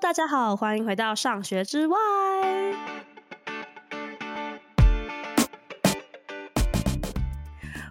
[0.00, 1.98] 大家好，欢迎回到上学之外。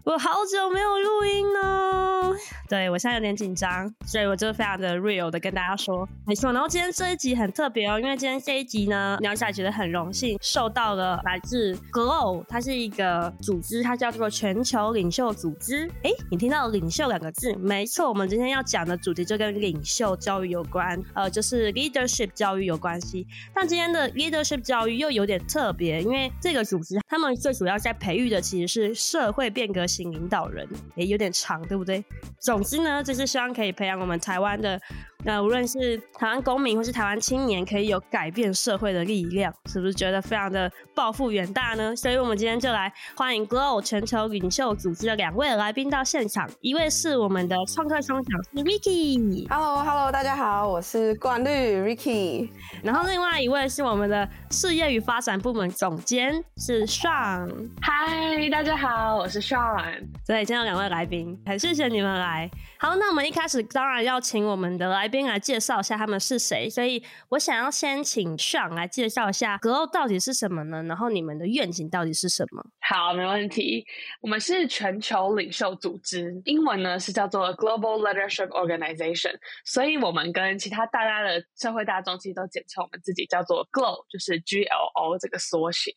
[0.06, 2.36] 我好久没有录音了。
[2.70, 6.54] 对，我现在有点紧张，所以我就非常的 real 的跟大家说，没错。
[6.54, 15.90] 然后今天这一集很特别哦，因为今天这一集呢，鸟仔觉得很荣幸，受到了来自 Glow，它是一个组织，它叫做全球领袖组织。
[16.04, 23.26] 哎，你听到领袖两个字，没错，我们今天要讲的主题就跟领袖教育有关，呃，就是 leadership 教育有关系。
[23.54, 32.04] 但今天的 leadership 教育又有点特别，因为这个组织他们最主要在培育的其实是社会变革型领导人，也有点长，对不对？
[32.40, 34.80] 总之呢，就是希望可以培养我们台湾的。
[35.26, 41.94] 那无论是台湾公民或是台湾青年，可以有改变社会的力量，是不是觉得非常的抱负远大呢？
[41.94, 46.50] 所以，我们今天就来欢迎 Glow 全球领袖组织的两位来宾到现场。
[46.62, 49.46] 一位是我们的创客双讲师 Ricky。
[49.50, 51.50] Hello，Hello，大家好，我是冠绿
[51.84, 52.50] Ricky。
[52.82, 57.70] 然后另外一位是我们的事业与发展部门总监是 Sean。
[57.82, 60.06] Hi，大家好，我是 Sean。
[60.26, 62.50] 所以今天有两位来宾，很谢谢你们来。
[62.78, 70.84] 好，那我们一开始当然要请我们的来宾来介绍一下他们是谁，所以我想要先请 Sean 来介绍一下 Glow 到底是什么呢？
[70.84, 72.64] 然后你们的愿景到底是什么？
[72.80, 73.86] 好，没问题。
[74.22, 85.96] 我们是全球领袖组织，英文呢是叫做 Global Leadership Organization，所以我们跟其他大家的社会大众其实都简称我们自己叫做 Glow，就是 G L O 这个缩写。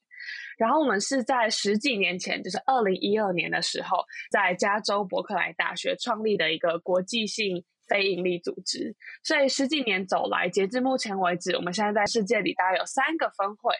[0.56, 3.98] 然后我们是在十几年前，就是二零一二年的时候，
[4.30, 8.94] 在加州伯克莱大学创立的一个国际性非营利组织。
[9.22, 13.74] 所以十几年走来，截至目前为止，我们现在在世界里大概有三个分会，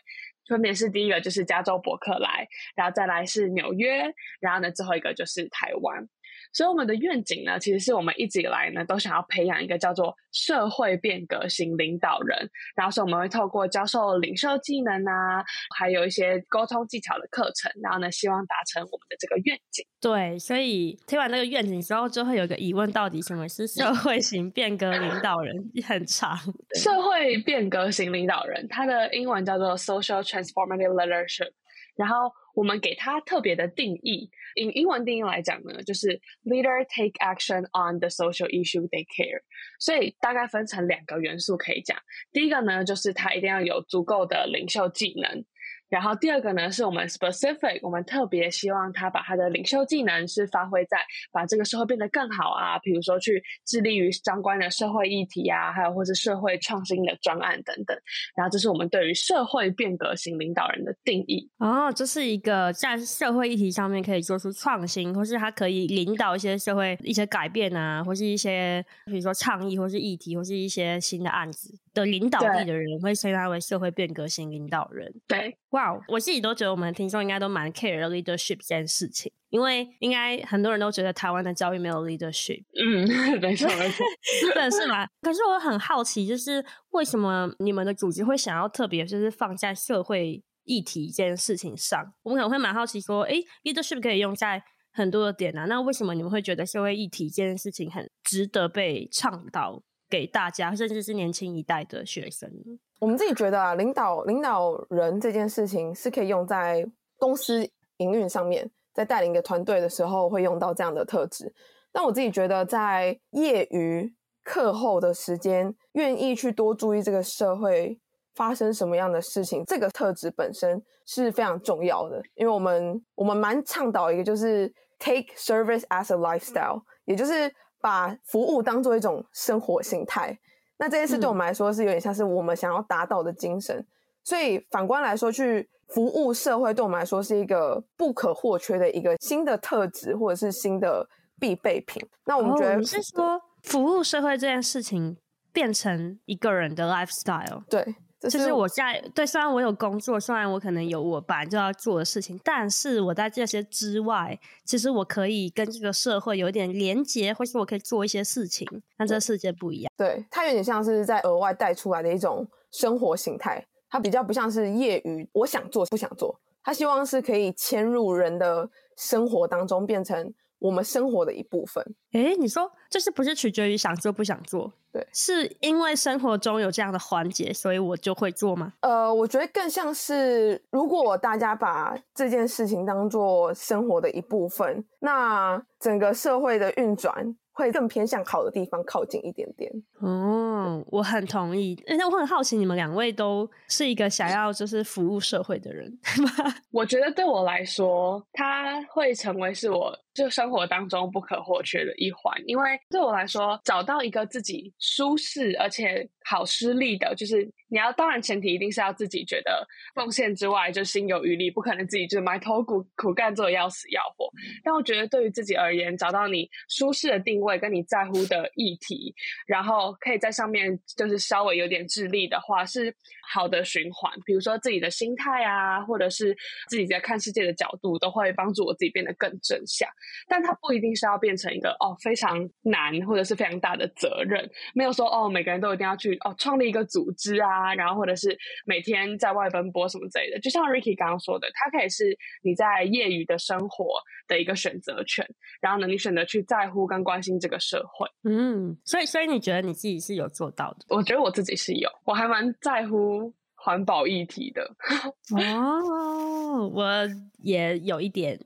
[0.47, 6.09] 分别是第一个就是加州伯克莱，然后再来是纽约，然后呢最后一个就是台湾。
[6.52, 15.44] 所以我们的愿景呢，其实是我们一直以来呢都想要培养一个叫做社会变革型领导人，然后所以我们会透过教授领袖技能啊，
[15.76, 19.84] 还有一些沟通技巧的课程，然后呢希望达成我们的这个愿景。
[20.00, 25.54] 对，所以听完那个愿景之后，就会有个疑问：到底什么是社会型变革领导人？
[25.86, 26.36] 很长。
[26.75, 31.50] 社会变革型领导人，它的英文叫做 Social Transformative Leadership，
[31.97, 34.30] 然后我们给它特别的定义。
[34.54, 39.42] 以英文定义来讲呢，就是 leader take action on the social issue they care。
[39.78, 41.97] 所以大概分成两个元素可以讲。
[42.32, 45.44] 第一个呢，就是他一定要有足够的领袖技能。
[45.92, 50.97] 然后第二个呢，是我们 specific，我们特别希望他把他的领袖技能是发挥在
[51.30, 57.94] 把这个社会变得更好啊，比如说去致力于相关的社会议题啊，还有或是社会创新的专案等等。
[58.34, 61.50] 然后这是我们对于社会变革型领导人的定义。
[61.58, 75.12] 哦，这是一个在社会议题上面可以做出创新，或是他可以领导一些社会一些改变啊，或是一些比如说倡议或是议题或是一些新的案子的领导力的人，会称他为社会变革型领导人。
[75.26, 75.56] 对。
[75.70, 82.62] 哇，wow, 我自己都觉得我们的听众应该都蛮 care leadership 这件事情，因为应该很多人都觉得台湾的教育没有 leadership。
[82.75, 83.08] 嗯，
[83.41, 84.04] 没错没错，
[84.54, 85.06] 对，是吗？
[85.22, 92.12] 可是我很好奇，就是为什么你们的组织会想要特别就是放在社会议题这件事情上？
[92.22, 99.82] 我们可能会蛮好奇说，诶，leadership 可以用在很多的点啊，那为什么你们会觉得社会议题这件事情很值得被倡导
[100.12, 102.53] 给大家，甚至是年轻一代的学生？
[103.00, 106.87] 我们自己觉得啊，领导领导人这件事情是可以用在
[107.17, 111.50] 公司营运上面，在带领一个团队的时候会用到这样的特质。
[111.91, 114.12] 但我自己觉得，在业余
[114.45, 117.99] 课后的时间，愿意去多注意这个社会
[118.34, 122.23] 发生什么样的事情，这个特质本身是非常重要的。
[122.34, 127.50] 因为我们我们蛮倡导一个就是 take service as a lifestyle，也就是
[127.82, 130.38] 把服务当做一种生活形态。
[130.78, 133.87] 那这件事对我们来说是有点像是我们想要达到的精神，嗯、
[134.25, 141.06] 所以反观来说，去服务社会对我们来说是一个不可或缺的一个新的特质，或者是新的
[141.38, 142.03] 必备品。
[142.25, 145.19] 那我们觉得、哦、你是说服务社会这件事情
[145.53, 147.62] 变成一个人的 lifestyle？
[147.69, 147.94] 对。
[148.30, 158.66] 其实我在对，虽然我有工作，虽然我可能有我本来就要做的事情，但是我在这些之外，其实我可以跟这个社会有一点连接，或是我可以做一些事情，
[158.96, 159.92] 但这个世界不一样。
[159.96, 171.84] 对，它有点像是在额外带出来的一种生活形态，它比较不像是业余，我想做不想做，它希望是可以迁入人的生活当中，变成我们生活的一部分。
[172.12, 174.72] 诶，你说这是不是取决于想做不想做？
[174.93, 178.73] 对，是因为生活中有这样的环节，所以我就会做吗？
[178.81, 189.71] 呃，我觉得更像是，如果大家把这件事情当做生活的一部分，那整个社会的运转会更偏向好的地方靠近一点点。
[190.03, 191.83] 嗯，我很同意。
[191.87, 195.91] 那我很好奇，你们两位都是一个想要就是服务社会的人
[196.23, 196.55] 吗？
[196.71, 202.35] 我觉得对我来说，他会成为是我就生活当中不可或缺的一环。
[202.47, 214.31] 因为对我来说，找到一个自己舒适而且好施力的，就是你要当然前提一定是要自己觉得奉献之外就心有余力，不可能自己就埋头苦苦干做要死要活。
[214.62, 219.15] 但我觉得对于自己而言，找到你舒适的定位跟你在乎的议题，
[219.47, 222.94] 然后可以在上面就是稍微有点智力的话，是
[223.32, 224.12] 好的循环。
[224.25, 226.37] 比如说自己的心态啊，或者是
[226.69, 229.88] 自己在看世界的角度，都会帮助我自己变得更正向。
[230.28, 240.38] 但它不一定是要变成一个哦非常难或者是非常大的责任，没有说哦每个人都一定要去哦创立一个组织啊，然后或者是每天在外奔波什么之类的。
[240.40, 245.26] 就像 Ricky 刚刚说的，它可以是你在业余的生活的一个选择权，
[245.60, 248.08] 然后呢，你选择去在乎跟关心这个社会。
[248.25, 250.87] 嗯，所以所以你觉得你自己是有做到的？
[250.88, 254.62] 我觉得我自己是有，我还蛮在乎环保议题的。
[255.37, 257.08] 哦，我
[257.38, 258.38] 也有一点。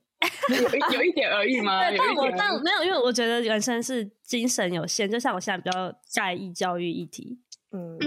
[0.49, 0.57] 有
[0.99, 1.89] 有一点而已吗？
[1.89, 7.39] 对，但我但没有，因为我觉得人生是精神有限，就像我现在比较在意教育议题。
[7.73, 7.99] 嗯，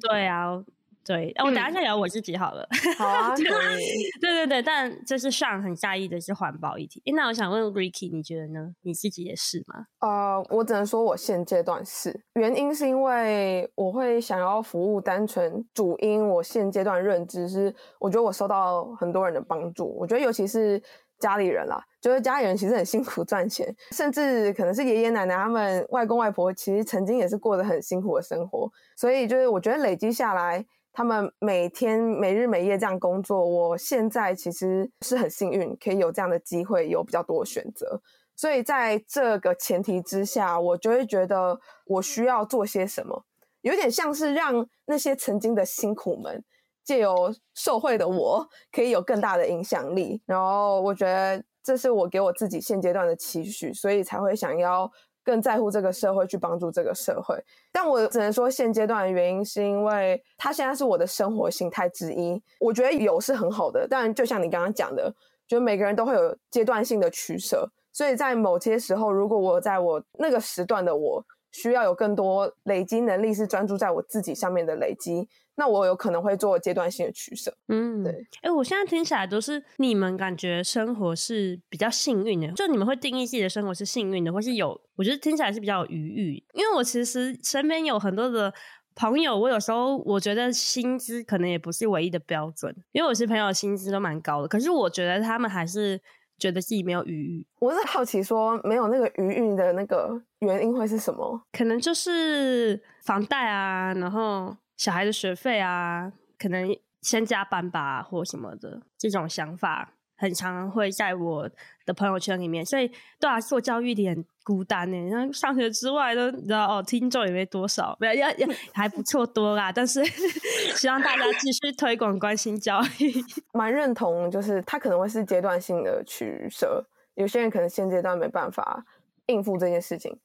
[0.00, 0.62] 对啊。
[1.04, 2.68] 对，我等一下再聊我自己好了。
[2.98, 3.86] 好啊，可以。
[4.20, 7.00] 对对对，但就是 Sean 很在意的是环保议题。
[7.06, 8.74] 诶，那我想问 Ricky，你觉得呢？
[8.82, 9.86] 你自己也是吗？
[10.00, 19.96] 呃，我只能说我现阶段是，原因是因为我会想要服务，单纯主因我现阶段认知是，我觉得我受到很多人的帮助。
[19.98, 20.78] 我觉得尤其是
[21.18, 28.70] 家里人啦，就是家里人其实很辛苦赚钱，甚至可能是爷爷奶奶他们外公外婆，其实曾经也是过得很辛苦的生活。
[28.96, 30.64] 所以就是我觉得累积下来。
[30.90, 38.00] 他们每天每日每夜这样工作，我现在其实是很幸运，可以有这样的机会，有比较多的选择。
[38.34, 43.24] 所以在这个前提之下，我就会觉得我需要做些什么，
[43.60, 46.42] 有点像是让那些曾经的辛苦们，
[46.88, 50.22] 借由受贿的我，可以有更大的影响力。
[50.24, 54.90] 然后我觉得这是我给我自己现阶段的期许，所以才会想要。
[55.24, 57.36] 更在乎这个社会，去帮助这个社会，
[57.70, 62.42] 但我只能说现阶段的原因是因为它现在是我的生活形态之一。
[62.58, 65.14] 我觉得有是很好的，但就像你刚刚讲的，
[65.46, 71.22] 就每个人都会有阶段性的取舍，所以在某些时候，如果我在我那个时段的我
[71.58, 75.28] 需要有更多累积能力，是专注在我自己上面的累积。
[75.56, 78.12] 那我有可能会做阶段性的取舍，嗯，对。
[78.42, 86.44] 哎、欸，我现在听起来都是你们感觉生活是比较幸运的，就你们会定义自己的生活是幸运的，或是有，我觉得听起来是比较有余裕。
[86.54, 88.54] 因为我其实身边有很多的
[88.94, 96.00] 朋友，我有时候我觉得薪资可能也不是唯一的标准，因为我是朋友薪资都蛮高的，可是我觉得他们还是
[96.38, 97.46] 觉得自己没有余裕。
[97.58, 101.42] 我是好奇说，没有那个余裕的那个原因会是什么？
[101.52, 104.56] 可能就是房贷啊，然后。
[104.78, 111.48] 小孩的学费啊，可能先加班吧，或什么的，这种想法很常会在我
[111.86, 112.62] 的朋友圈里面。
[112.62, 112.86] 所以，
[113.18, 115.08] 对啊，做教育的很孤单呢。
[115.08, 119.72] 然后上学之外都，你知道哦，听众也没多少，没有要要 还不错多啦。
[119.72, 120.04] 但是
[120.76, 123.14] 希望大家继续推广关心教育，
[123.54, 128.84] 蛮认同，就是他可能会是阶段性的取舍，有些人可能现阶段没办法
[129.26, 130.18] 应付这件事情。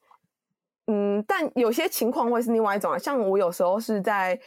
[0.86, 4.38] 嗯，但有些情况会是另外一种啊，像我有时候是在，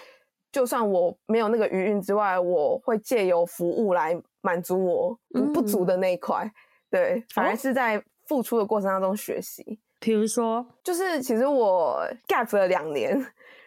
[0.52, 5.20] 就算我没有那个余韵之外，我会借由服务来满足我
[5.54, 6.54] 不足的那一块，嗯、
[6.90, 9.80] 对，反而是在付出的过程当中学习。
[10.00, 13.20] 比如说，就是其实我 gap 了两年，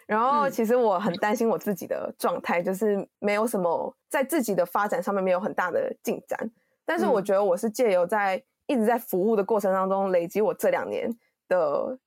[0.06, 6.50] 然后其实我很担心我自己的状态，就是没有什么在自己的发展上面没有很大的进展，
[6.84, 11.10] 但是我觉得我是借由在一直在服务的过程当中累积我这两年
[11.48, 11.98] 的。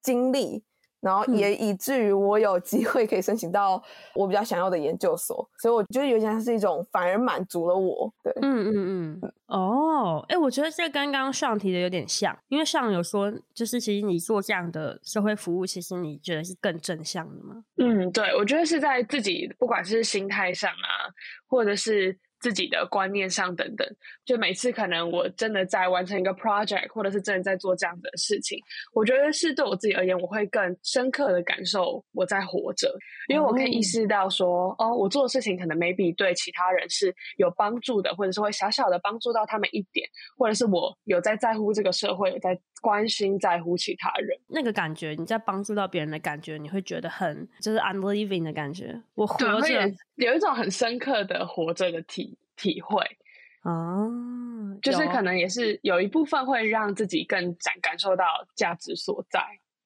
[0.00, 0.62] 经历，
[1.00, 3.82] 然后也以至于我有机会可以申请到
[4.14, 8.12] 我比较想要的研究所，所以我觉得有点像是一种反而满足了我。
[8.22, 17.62] 对，嗯嗯嗯，哦，哎，我觉得这跟刚刚上提的有点像，因为上有说，就是其实你做这样的社会服务，其实你觉得是更正向的吗？
[17.76, 21.10] 嗯，对，我觉得是在自己不管是心态上啊，
[21.46, 22.18] 或者是。
[22.40, 23.86] 自己的观念上等等，
[24.24, 28.58] 就每次可能我真的在完成一个 project，或者是真的在做这样的事情，
[28.92, 32.96] 我觉得是对我自己而言，我会更深刻的感受我在活着，
[33.28, 49.94] 因为我可以意识到说，哦，哦，我做的事情可能 maybe 对其他人是有帮助的，或者是会小小的帮助到他们一点，或者是我有在在乎这个社会，有在关心在乎其他人，那个感觉，你在帮助到别人的感觉，你会觉得很就是 I'm living 的感觉，我活着。
[50.16, 53.02] 有一种很深刻的活着的体体会，
[53.62, 54.08] 啊，
[54.82, 59.40] 就是可能也是有一部分会让自己更感感受到价值所在。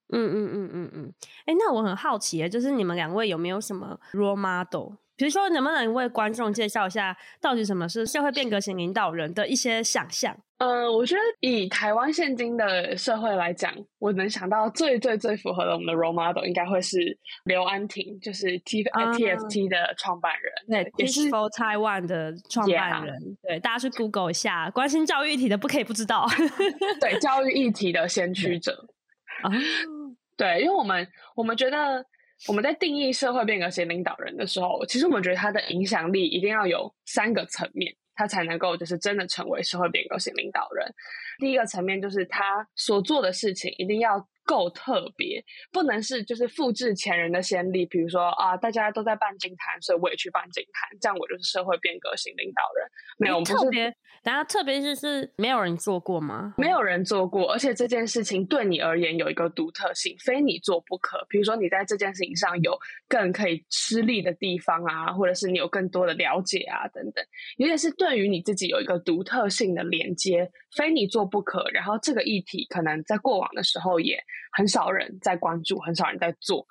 [0.09, 1.15] 嗯嗯嗯嗯嗯。
[1.47, 4.93] 哎、嗯，那我很好奇，就是你们两位有没有什么 role model？
[5.23, 10.37] 比如说，能不能为观众介绍一下，到底什么是社会变革型领导人的一些想象？
[10.59, 23.15] 嗯、呃，我觉得以台湾现今的社会来讲，我能想到最最最符合的我们的 role model，应该会是刘安婷，就是 T、uh, TFT 的创办人，对，Teach for Taiwan 的创办人。
[23.15, 23.37] Yeah.
[23.43, 26.27] 对，大家去 Google 一下，关心教育议题的不可以不知道。
[27.01, 28.89] 对，教育议题的先驱者。
[29.45, 30.17] 啊，uh.
[30.37, 32.05] 对，因为我们我们觉得。
[32.49, 40.95] 我们在定义社会变革型领导人的时候，其实我们觉得他的影响力一定要有三个层面，他才能够就是真的成为社会变革型领导人。
[41.39, 44.27] 第一个层面就是他所做的事情一定要。
[44.45, 52.89] 够特别，不能是就是复制前人的先例，比如说啊，大家都在办金坛，所以我也去办金坛，这样我就是社会变革型领导人。
[53.19, 56.55] 没有特别，然后特别就是没有人做过吗？
[56.59, 61.25] 没有人做过，而且这件事情对你而言有一个独特性，非你做不可。
[61.29, 62.77] 比如说你在这件事情上有
[63.09, 67.25] 更可以吃力的地方啊，或者是你有更多的了解啊等等，
[67.59, 71.69] 有点是对于你自己有一个独特性的连接，非你做不可。
[71.73, 74.23] 然后这个议题可能在过往的时候也。
[74.55, 76.67] 很少人在关注，很少人在做，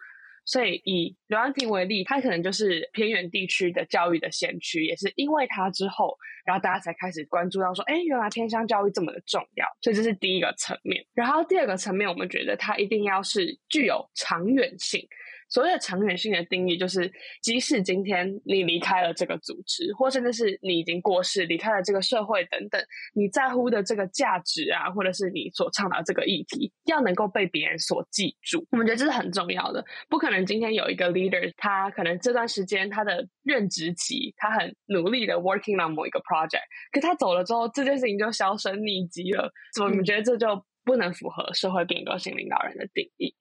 [0.46, 6.16] 所以以刘安婷为例，他可能就是偏远地区的教育的先驱，也是因为他之后，
[6.46, 11.04] 然后大家才开始关注到说，哎，原来偏乡教育这么的重要，所以这是第一个层面。
[11.16, 15.04] 然后第二个层面，我们觉得他一定要是具有长远性。
[15.52, 22.82] 所谓的长远性的定义，就是即使今天你离开了这个组织，或甚至是你已经过世，离开了这个社会等等，
[23.14, 28.66] 你在乎的这个价值啊，或者是你所倡导这个议题，要能够被别人所记住。
[28.72, 29.84] 我们觉得这是很重要的。
[30.10, 39.52] 不可能今天有一个 leader，他可能这段时间他的任职期，他很努力的 working on 某一个 project，可他走了之后，这件事情就销声匿迹了。
[39.74, 40.48] 所以我们觉得这就
[40.84, 43.36] 不能符合社会变革型领导人的定义。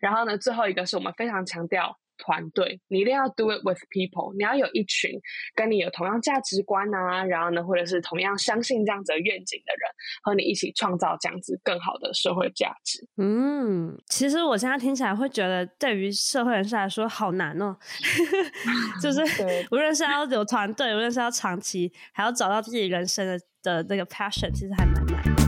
[0.00, 5.10] 然后呢，最后一个是我们非常强调团队，你一定要 do it with people，你要有一群
[5.56, 9.90] 跟你有同样价值观啊，然后呢，或者是同样相信这样子的愿景的人，
[10.22, 13.04] 和你一起创造这样子更好的社会价值。
[13.16, 17.76] 嗯，其实我现在听起来会觉得，对于社会人士来说好难哦，
[19.02, 19.20] 就是
[19.72, 25.43] 无论是要有团队，无论是要长期，还要找到自己人生的的那个 passion，其实还蛮难。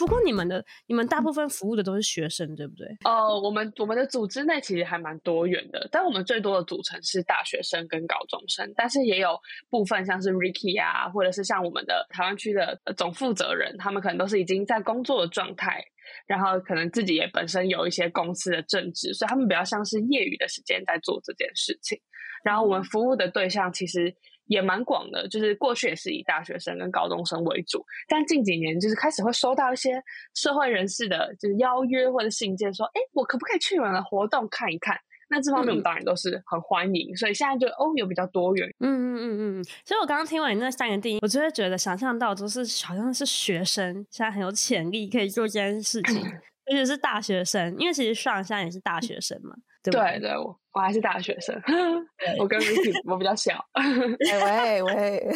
[0.00, 2.88] 不过你们的你们大部分服务的都是学生，对不对？
[3.04, 9.38] 呃，我们我们的组织内其实还蛮多元的，但我们最多的组成是大学生跟高中生，但是也有
[9.68, 15.84] 部分像是 Ricky 啊，或者是像我们的台湾区的总负责人，他们可能都是已经在工作的状态，
[16.26, 22.00] 然后可能自己也本身有一些公司的正职，所以他们比较像是业余的时间在做这件事情。
[22.42, 24.16] 然后我们服务的对象其实。
[24.50, 30.02] 也蛮广的，就是过去也是以大学生跟高中生为主，但近几年就是开始会收到一些
[30.34, 34.98] 社会人士的，就是邀约或者信件，说，哎，我可不可以去你们的活动看一看？
[35.28, 38.68] 那这方面我们当然都是很欢迎，嗯、所以现在就哦，有比较多元。
[38.80, 46.16] 嗯嗯嗯嗯，所以我刚刚听完你那三个定义，我就会觉得想象到都是好像是学生，现在很有潜力可以做这件事情，
[46.66, 49.54] 尤其是大学生，因为其实上现在也是大学生嘛。
[49.82, 51.54] 对对，对，我我还是大学生，
[52.38, 53.64] 我跟 Ricky 我比较小。
[53.74, 55.26] 喂 喂，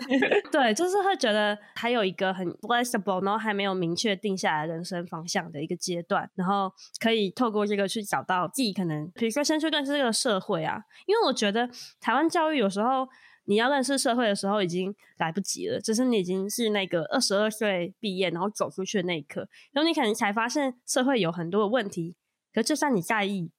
[0.52, 6.70] 对，就是会觉得还有一个很 flexible，然后还没有明确定下来人生方向的一个阶段，然后
[7.00, 10.78] 可以透过这个去找到自己可能，比如说先去认识这个社会啊。
[11.06, 11.68] 因为我觉得
[12.00, 13.08] 台湾教育有时候
[13.46, 22.16] 你要认识社会的时候已经来不及了，只是你已经是那个二十二岁毕业然后走出去的那一刻，然后你可能才发现社会有很多的问题，
[22.52, 23.50] 可就算你在意。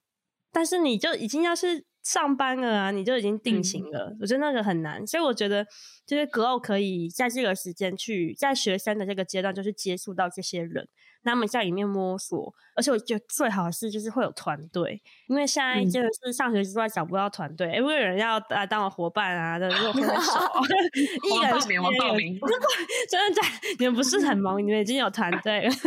[0.55, 4.11] 但是你就已经要是上班了啊，你就已经定型了。
[4.11, 5.67] 嗯、我觉得那个很难，所以我觉得
[6.05, 10.87] 就是 Glo 可以在这个时间去在学生的这个阶段，就是接触到这些人，
[11.23, 12.53] 那么在里面摸索。
[12.73, 20.39] 而且我觉得最好是就是会有团队，因为现在真的是上学之外找不到团队，因、嗯，会有人要来当我伙伴啊，的， 如果分手，
[21.23, 22.39] 一人报名，我报名，
[23.09, 23.47] 真的在
[23.77, 25.73] 你们不是很忙，你们已经有团队了。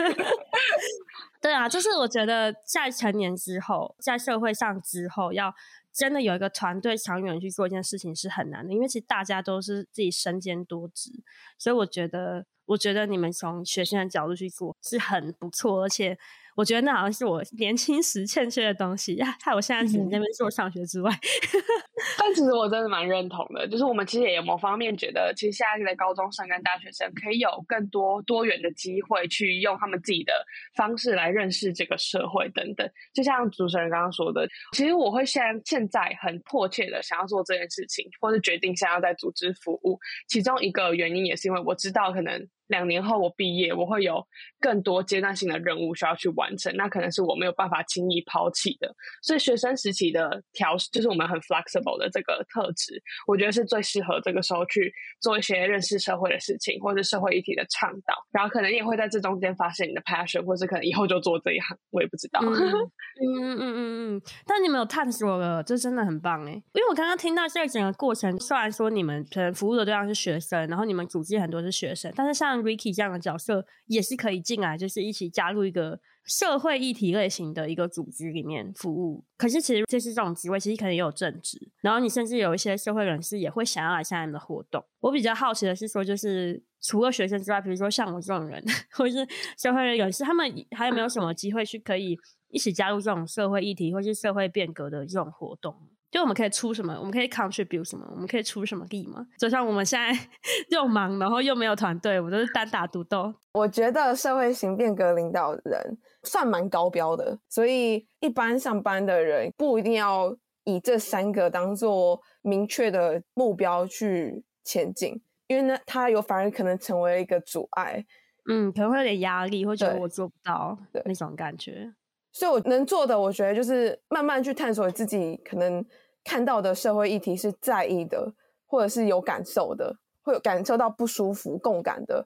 [1.41, 5.55] 对啊，就是我觉得在成年之后，在社会上之后，要
[5.93, 11.13] 真的有一个团队长远去做一件事情是很难的，因为其实大家都是自己身兼多职，
[11.57, 16.19] 所以我觉得，我觉得你们从学生的角度去做是很不错，而且
[16.59, 21.09] 我觉得那好像是我年轻时欠缺的东西， 害我现在只那边做上学之外。
[22.19, 30.33] 但其实我真的蛮认同的，就是我们其实也有某方面觉得，其实现在的高中生跟大学生可以有更多多元的机会，去用他们自己的
[30.75, 32.91] 方式来认识这个社会等等。
[33.15, 39.97] 就像主持人刚刚说的，其实我会现在现在很迫切的想要做这件事情，或是决定想要在组织服务，
[40.27, 42.49] 其中一个原因也是因为我知道可能。
[42.69, 44.25] 两年后我毕业，我会有
[44.61, 48.95] 更多阶段性的任务需要去完成，那可能是我没有办法轻易抛弃的。
[49.23, 58.15] 所以学生时期的调适，就是我们很 flexible 的这个特质，我觉得是最适合这个时候去做一些认识社会的事情，或者社会议题的倡导。
[58.31, 62.41] 然后可能也会在这中间发现你的 passion，或是可能以后就做这一行，我也不知道。
[62.45, 64.23] 嗯嗯嗯嗯嗯。
[64.47, 66.53] 但你们有探索了，这真的很棒哎！
[66.53, 79.25] 因为我刚刚听到这整个过程，虽然说你们可能服务的对象是学生，然后你们组织很多是学生，但是像 Ricky 这样的角色也是可以进来，就是一起加入一个社会议题类型的一个组织里面服务。
[79.37, 84.85] 可是其实就是这种职位，其实可能也有正职，然后你甚至有一些社会人士也会想要来参加你的活动。
[85.01, 88.63] 我比较好奇的是说，就是除了学生之外，比如说像我这种人，
[88.93, 92.19] 或者是社会人士，他们还有没有什么机会去可以
[92.51, 95.75] 一起加入这种社会议题或是社会变革的这种活动？
[96.11, 96.95] 就我们可以出什么？
[96.99, 98.07] 我们可以 contribute 什么？
[98.11, 99.27] 我们可以出什么力吗？
[99.39, 100.19] 就像我们现在
[100.71, 103.35] 又忙，然后又没有团队，我们都是单打独斗。
[103.53, 110.35] 我觉得社会型变革领导人算蛮高标的，所以一般上班的人不一定要
[110.65, 118.05] 以这三个当做明确的目标去前进，因为呢，他有反而可能成为一个阻碍。
[118.51, 121.93] 嗯，可能会有点压力，会觉得我做不到那种感觉。
[122.39, 125.85] 所以我能做的，我觉得就是慢慢去探索自己可能
[126.23, 128.33] 看到的社会议题是在意的，
[128.65, 129.93] 或者是有感受的，
[130.23, 132.25] 会有感受到不舒服、共感的，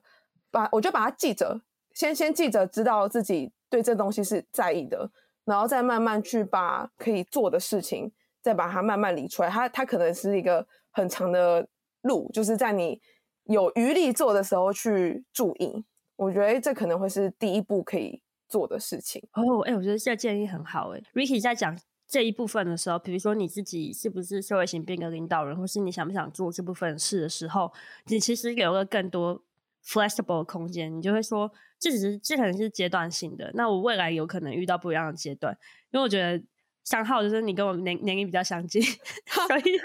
[0.51, 1.59] 把我就把它记着，
[1.95, 5.09] 先先记着，知道自己对这东西是在意的，
[5.45, 9.49] 然后再慢慢去把可以做的事情，再把它慢慢理出来。
[9.49, 11.67] 它它可能是一个很长的
[12.03, 13.01] 路，就是在你
[13.45, 15.83] 有余力做的时候去注意。
[16.17, 18.21] 我觉得这可能会是第一步可以
[18.53, 20.91] 做的事情哦，哎、我觉得这建议很好。
[20.91, 21.75] 哎，Ricky 在讲
[22.07, 27.73] 这一部分的时候，比如说你自己是不是社会型变革领导人，或是你想不想做这部分事的时候，
[28.05, 29.43] 你其实有了更多
[29.83, 33.49] flexible 的空间，你就会说，这只是这可能是阶段性的。
[33.55, 35.57] 那我未来有可能遇到不一样的阶段，
[35.89, 36.43] 因为我觉得。
[36.83, 38.81] 三号就是你跟我年年龄比较相近，
[39.25, 39.79] 所以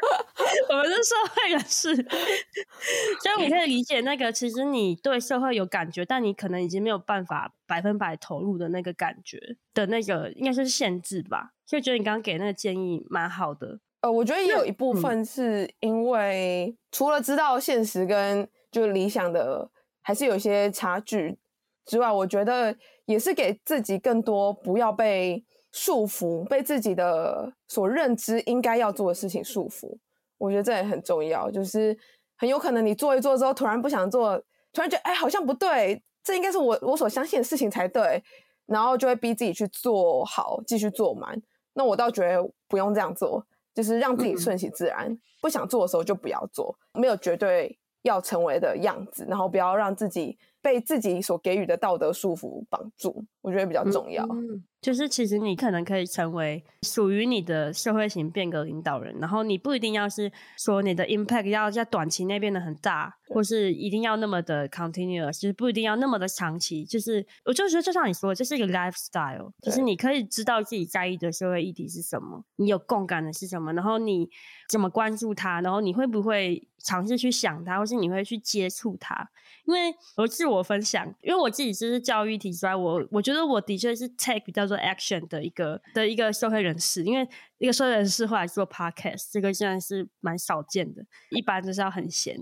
[0.68, 9.38] 我们是社会人士，所以我可以理解那个，其实你对社会有感觉，但你可能已经没有办法百分百投入的那个感觉
[9.72, 11.52] 的那个，应该是限制吧。
[11.64, 13.78] 所以觉得你刚刚给那个建议蛮好的。
[14.00, 19.70] 呃，我觉得也有一部分是因为除了知道现实跟就理想的
[20.02, 21.38] 还是有一些差距
[21.86, 25.44] 之外，我觉得也是给自己更多不要被。
[25.80, 29.96] 束缚，被自己的所认知应该要做的事情束缚，
[30.36, 31.48] 我觉得这也很重要。
[31.48, 31.96] 就是
[32.36, 34.36] 很有可能你做一做之后，突然不想做，
[34.72, 38.20] 突然觉得哎，好像不对，这应该是我我所相信的事情才对，
[38.66, 41.40] 然后就会逼自己去做好，继续做满。
[41.74, 54.24] 那我倒觉得不用这样做，就是让自己顺其自然，嗯、不想做的时候就不要做，没有绝对要成为的样子，然后不要让自己被自己所给予的道德束缚绑住，我觉得比较重要。
[54.24, 66.84] 嗯就是其实你可能可以成为属于你的社会型变革领导人，然后你不一定要是说你的 impact 要在短期内变得很大，或是一定要那么的 continuous，就是不一定要那么的长期。
[66.84, 74.28] 就是我就觉得就像你说的，这是一个 lifestyle，就是你可以知道自己在意的社会议题是什么，你有共感的是什么，然后你
[74.68, 79.28] 怎么关注它，然后你会不会尝试去想它，或是你会去接触它。
[79.64, 87.02] 因为我自我分享，因为我自己就是教育体之外，我我觉得我的确是 take 比较做 action 的一个的一个社会人士。
[87.02, 87.26] 因为
[87.56, 92.36] 一个社会人士后来做 podcast，这个现在是蛮少见的，一般就是要很闲。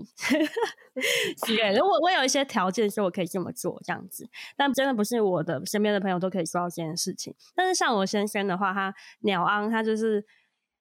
[1.45, 7.33] 对，如果我有一些条件，说我可以这么做这样子，但真的不是我的身边的朋友都可以做到这件事情。
[7.55, 10.25] 但是像我先生的话，他鸟安，他就是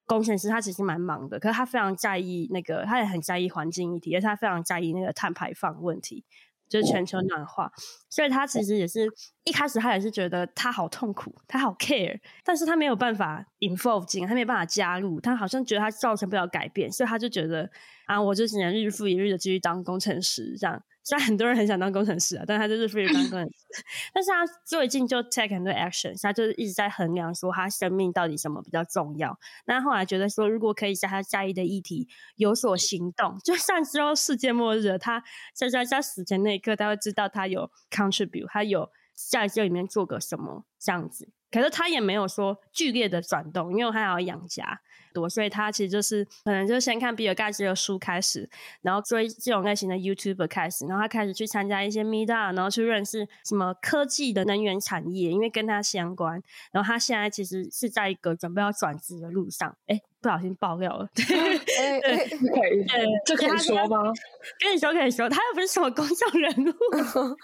[0.05, 6.25] 工程师，他其实蛮忙的，可是他非常在意那个，他也很在意环境议题，而且他非常在意那个碳排放问题。
[6.69, 7.71] 就是全球暖化，
[8.11, 9.09] 所以他其实也是
[9.47, 17.71] 一开始他也是觉得他好痛苦，他好 care，但是他没有办法 involve 进，他没有办法加入，他好像觉得他造成不了改变，所以他就觉得
[18.07, 20.83] 啊，我就只能日复一日的继续当工程师这样。
[21.05, 23.85] 虽然很多人很想当工程师啊，但他就是非常当工程师。
[24.13, 29.39] 但是他最近就 take 很多 action，他就是一直在衡量说他生命到底什么比较重要。
[29.67, 35.23] 那后来觉得说，如果可以在他在意的议题有所行动，就算之后世界末日，他
[35.55, 41.29] 在在在死前那一刻，他会知道他有 contribute，他有在这里面做个什么这样子。
[41.51, 44.81] 可是他也没有说剧烈的转动，因为他还要养家。
[45.15, 48.47] 多，所以他其实就是可能就先看比尔盖茨的书开始，
[48.83, 56.43] 然后追这种类型的 YouTuber 开始，然后他开始去参加一些 Meetup，然后去认识什么科技的能源产业，因为跟他相关。
[56.71, 61.09] 然后他现在其实是在一个准备要转职的路上，哎，不小心爆料了。
[61.17, 62.85] 对，对，可以，
[63.25, 64.13] 这可以说吗？
[64.61, 67.37] 跟你说可以说，他又不是什么公众人物。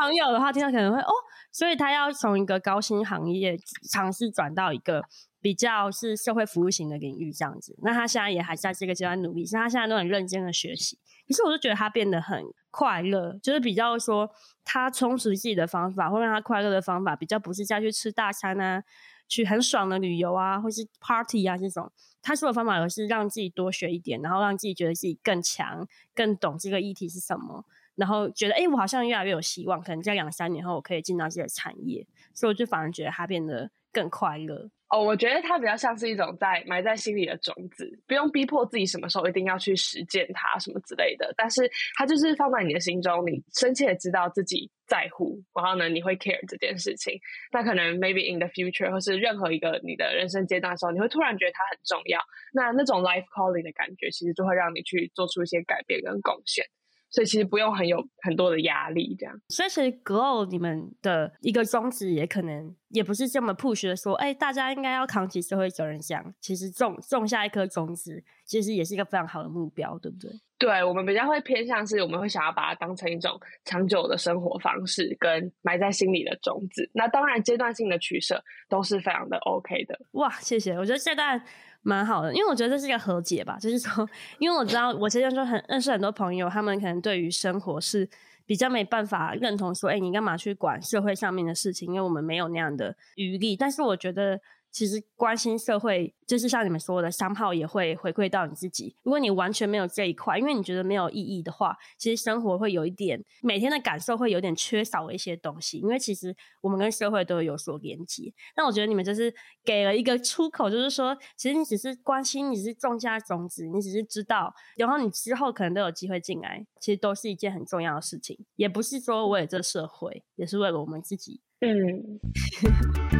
[0.00, 1.10] 朋友的话听到可能会哦，
[1.50, 3.58] 所以他要从一个高薪行业
[3.90, 5.04] 尝试转到一个。
[5.42, 10.96] 比较是社会服务型的领域这样子，那他现在也还在这个阶段努力，所以他现在都很认真的学习。
[11.26, 14.30] 可是我就觉得他变得很快乐，就是比较说
[14.64, 18.84] 他充实自己的方法，或让他快乐的方法，比较不是再去吃大餐啊，
[19.26, 21.90] 去很爽的旅游啊，或是 party 啊这种。
[22.22, 25.84] 他说的方法而是让自己多学一点，然后让自己觉得自己更强，
[26.14, 27.64] 更懂这个议题是什么，
[27.96, 32.06] 然后觉得哎、我好像越来越有希望，可能在两三年后我可以进到这个产业。
[32.34, 34.70] 所以我就反而觉得他变得更快乐。
[34.88, 41.32] 哦，我觉得它比较像是一种在埋在心里的种子，不用逼迫自己什么时候一定要去实践它什么之类的。
[41.34, 41.62] 但是
[41.96, 47.18] 它就是放在你的心中，你深切的知道自己在乎，然后呢，你会 care 这件事情。
[47.52, 52.20] 那可能 maybe in the future 或是任何一个你的人生阶段的时候，你会突然觉得它很重要。
[52.52, 56.66] 那那种 life calling 的感觉，其实就会让你去做出一些改变跟贡献。
[57.12, 59.34] 所以其实不用很有很多的压力，这样。
[59.48, 66.34] 所以其实 Glow 你们的一个宗旨也可能也不是这么 push 的说，哎、欸，大家应该要扛起社会责任箱。
[66.40, 70.30] 其实种种下一颗种子，其实也是一个非常好的目标，对不对？
[70.58, 76.88] 对，我们比较会偏向是，我们会想要把它当成一种长久的生活方式，跟埋在心里的种子。
[76.94, 79.98] 那当然阶段性的取舍都是非常的 OK 的。
[80.12, 81.42] 哇，谢谢，我觉得这段。
[81.82, 88.08] 蛮好的，因为我觉得这是一个和解吧，就是说，因为我知道我之前说很认识很多朋友，他们可能对于生活是
[88.46, 91.88] 比较没办法认同说，哎，你干嘛去管社会上面的事情？
[91.88, 93.56] 因为我们没有那样的余力。
[93.56, 94.40] 但是我觉得。
[94.72, 98.96] 其实关心社会，就是像你们说的，商号也会回馈到你自己。
[99.02, 105.78] 如果你完全没有这一块，因为你觉得没有意义的话，其实生活会有一点，每天的感受会有点缺少一些东西。
[105.78, 108.32] 因为其实我们跟社会都有所连接。
[108.56, 109.32] 那我觉得你们就是
[109.62, 118.38] 给了一个出口，就是说，其实你只是关心，你只是种下种子，你只是知道，然后你之后可能都有机会进来，其实都是一件很重要的事情。
[118.56, 121.42] 也不是说为了这社会，也是为了我们自己。
[121.60, 122.18] 嗯。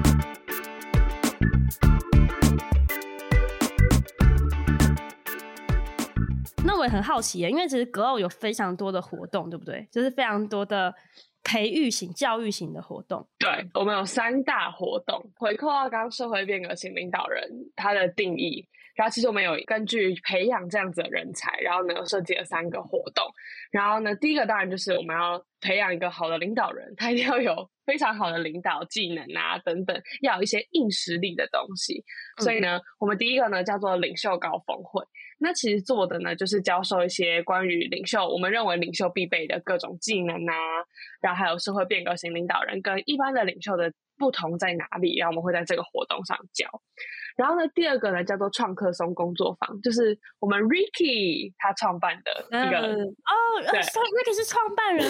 [6.65, 9.87] 那我也很好奇耶，因为其实格奥有非常多的活动，对不对？
[9.91, 10.95] 就是非常多的
[11.43, 13.27] 培育型、教育型的活动。
[13.39, 18.67] 对，我们有三大活动，回扣到刚社会变革型领导人他的定义。
[18.95, 23.25] 然后其实我们有根据培养这样子的人才，然后呢设计了三个活动。
[23.71, 32.05] 然后呢，第一个当然就是我们要培养一个好的领导人，他一定要有非常好的领导技能啊等等，要有一些硬实力的东西。
[32.39, 35.03] 嗯、所以呢，我们第一个呢叫做领袖高峰会。
[35.39, 40.55] 那其实做的呢就是教授一些关于领袖，我们认为领袖必备的各种技能啊，
[41.21, 46.69] 然后还有社会变革型领导人跟一般的领袖的不同在哪里，然后我们会在这个活动上教。
[47.43, 53.35] 然后呢，第二个呢叫做创客松工作坊，就是我们 Ricky 他创办的一个、嗯、哦，
[53.69, 55.05] 对，Ricky 是创办人、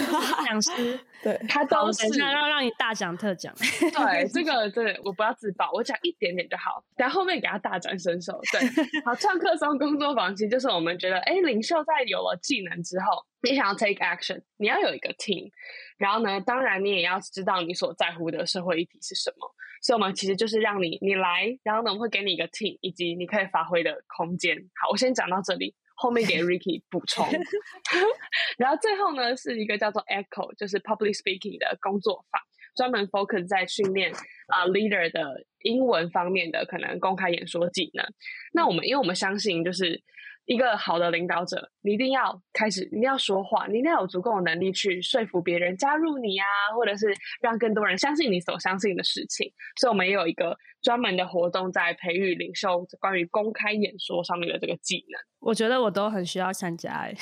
[0.47, 3.55] 讲师， 对，他都是要让让你大讲特讲。
[3.93, 8.41] 对，这个对，我不要自爆，我讲一点点就好，等下后面给他大展身手。
[8.51, 8.63] 对，
[9.05, 15.51] 好，创客松工作坊其实就是我们觉得，哎，领袖在有了技能之后，你想要 take action，你要有一个 team，
[15.99, 19.55] 然后呢，当然你也要知道你所在乎的社会议题是什么。
[19.83, 24.57] 所以，我们其实就是让你你来，然后呢，我们会给你一个 team，以及你可以发挥的空间。
[24.81, 27.27] 好，我先讲到这里，后面给 Ricky 补充。
[28.57, 32.41] 然后最后呢，是一个叫做 Echo，就是 Public Speaking 的工作坊，
[32.77, 34.13] 专门 focus 在训练
[34.47, 38.07] 啊、uh, leader 的英文方面的可能公开演说技能。
[38.53, 40.03] 那我们，因为我们相信，就是。
[40.47, 49.53] 一个好的领导者，你一定要开始，你一定要说话，你一定要有足够的能力去说服别人加入你啊，或者是让更多人相信你所相信的事情。
[49.77, 55.21] 所以，我们也有一个专门的活动，在培育领袖关于公开演说上面的这个技能。
[55.39, 57.15] 我觉得我都很需要参加，哎，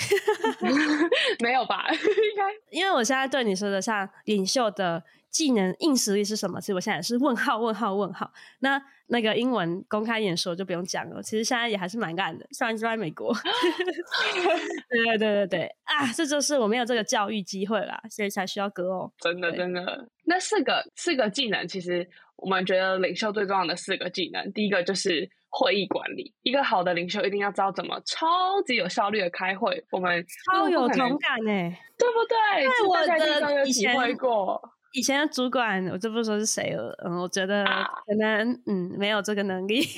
[1.42, 1.86] 没有吧？
[1.92, 6.60] 应该，因为我现在对你说的像领袖的技能硬实力是什么？
[6.60, 8.32] 其实我现在也是问号问号问号。
[8.60, 8.82] 那。
[9.12, 13.34] 那个英文公开演说就不用讲了，其实现在也还是蛮干的，虽然是在美国。
[14.88, 19.10] 对对对对对啊，这就是我没有这个教育机会啦，所以才需要 Glo。
[19.18, 26.32] 真的真的，那四个四个技能，其实我们觉得领袖最重要的四个技能，第一个就是会议管理。
[26.44, 29.84] 一个好的领袖一定要知道怎么超级有效率的开会。
[29.90, 32.62] 我们超有同感哎，对不对？
[32.62, 34.62] 因为我的以前体会过。
[34.92, 36.94] 以前的主管，我就不说是谁了。
[37.04, 39.82] 嗯，我觉得可能、啊、嗯没有这个能力。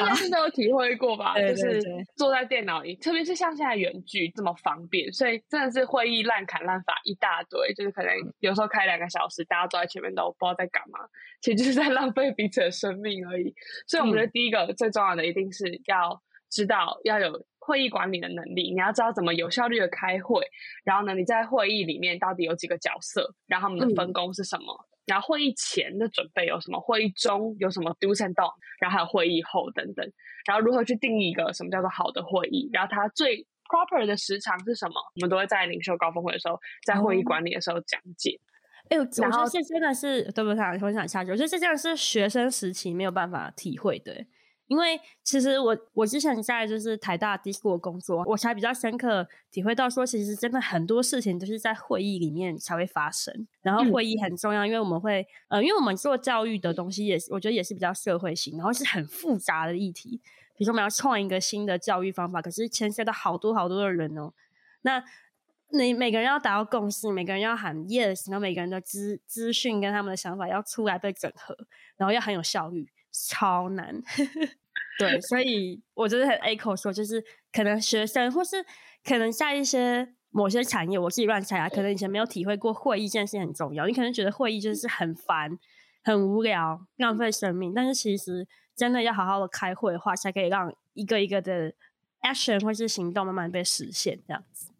[0.00, 1.34] 大家是都有体会过吧？
[1.34, 7.72] 对对对，就是坐在电脑里，特别是像现在远距这么方便，所以真的是会议烂砍烂伐一大堆。
[7.74, 10.98] 就是可能有时候开两个小时，大家坐在前面都不知道在干嘛，
[11.40, 13.54] 其实就是在浪费彼此的生命而已。
[13.86, 17.30] 所以我们觉得第一个最重要的一定是要知道要有
[17.66, 20.42] 会议管理的能力，你要知道怎么有效率的开会。
[20.84, 24.72] 然后呢，你在会议里面到底有几个角色，然后他们的分工是什么？
[24.72, 26.80] 嗯然后会议前的准备有什么？
[26.80, 28.56] 会议中有什么 do's and don'ts？
[28.80, 30.04] 然后还有会议后等等。
[30.44, 32.68] 然后如何去定义一个什么叫做好的会议？
[32.72, 34.94] 然后它最 proper 的时长是什么？
[35.14, 38.36] 我们都会在领袖高峰会的时候，在会议管理的时候讲解。
[38.88, 40.78] 哎、嗯，我觉得这真的是对不对？
[40.80, 44.26] 分享下去，我觉得这真的是学生时期没有办法体会的。
[44.68, 53.46] 因为其实我我之前在就是台大 D-School 工作，我才比较深刻体会到说，其实真的很多事情都是在会议里面才会发生。
[53.62, 60.20] 然后会议很重要，嗯、因为我们会呃，因为我们做教育的东西也是，我觉得也是比较社会性，然后是很复杂的议题。
[60.56, 64.32] 比如说我们要创一个新的教育方法，可是牵涉到好多好多的人哦。
[64.82, 65.04] 那
[65.70, 71.56] 你每个人要达到共识，每个人要喊 yes，然后每个人的资资讯跟他们的想法要出来被整合，
[71.96, 72.88] 然后要很有效率。
[73.28, 74.02] 超难，
[74.98, 78.56] 对，所以我就是很 echo 说，就是可能学生或是
[79.04, 85.58] 可能在一些某些产业，我自己乱猜啊，可能以前没有体会过会议这件事情很重要，你可能觉得会议就是很烦、
[86.02, 91.72] 很无聊、浪费生命，但是其实真的要好好的开会的话，才可以让一个一个的
[92.22, 94.70] action 或是行动慢慢被实现，这样子。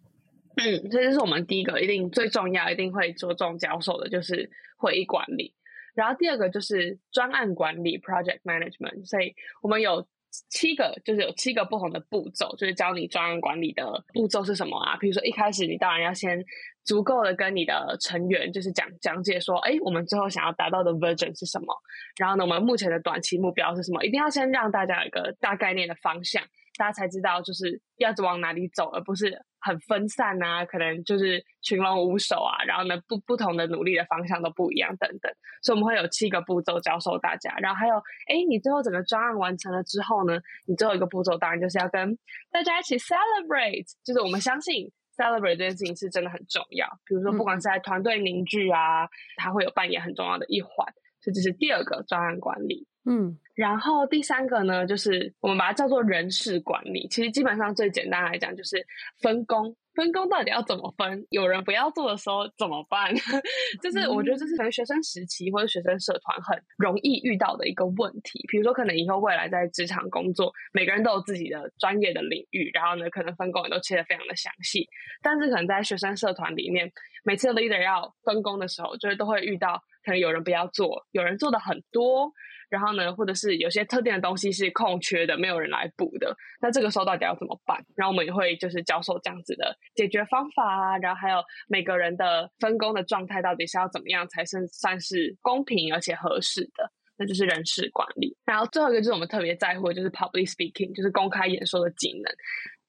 [0.59, 5.55] 嗯，这就是我们第一个一定最重要、一定会着重教授的，就是会议管理。
[5.97, 10.07] 然后第二个就是专案管理 （project management），所以我们有
[10.51, 14.97] 七个，就是有七个不同的步骤，就是教你专案管理的步骤是什么啊？
[14.99, 16.45] 比如说一开始你当然要先
[16.85, 21.75] 足够的跟你的成员就是讲讲解说，哎，我们最后想要达到的 version 是什么？
[22.19, 24.05] 然后呢，我们目前的短期目标是什么？
[24.05, 26.43] 一定要先让大家有一个大概念的方向。
[26.77, 37.97] 大家才知道就是要往哪里走，而不是很分散啊，可能就是群龙无首啊，然后呢，不不同的努力的方向都不一样等等，所以我们会有七个步骤教授大家，然后还有，
[38.29, 42.17] 哎，你最后整个专案完成了之后呢，你最后一个步骤当然就是要跟
[42.51, 50.87] 大家一起 celebrate，就是我们相信 celebrate 这件事情是真的很重要，比如说不管是在团队凝聚啊，它会有扮演很重要的一环，
[51.21, 52.87] 所以这就是第二个专案管理。
[53.09, 57.09] 嗯，然后第三个呢，就是我们把它叫做人事管理。
[57.09, 58.87] 其实基本上最简单来讲，就是
[59.21, 59.75] 分工。
[59.95, 61.27] 分工到底要怎么分？
[61.31, 63.15] 有人不要做的时候怎么办？
[63.83, 68.45] 就是我觉得这是可能学生时期或者学生社团很容易遇到的一个问题。
[68.49, 74.87] 比如说，可能以后未来在职场工作，每个人都有自己的专业的领域，然后呢，可能分工也都切得非常的详细。
[75.23, 76.93] 但是可能在学生社团里面，
[77.25, 82.31] 每次 leader 要分工的时候，就是都会遇到可能有人不要做，有人做的很多。
[82.69, 87.83] 然后呢，或者是是有些特定的东西是空缺的，没有人来补的，那这个时候到底要怎么办？
[87.95, 98.37] 然后我们也会就是教授这样子的解决方法啊，然后还有每个人的分工的状态到底是要怎么样才是算是公平而且合适的，那就是人事管理。
[98.45, 102.33] 然后最后一个就是我们特别在乎的就是 public speaking，就是公开演说的技能。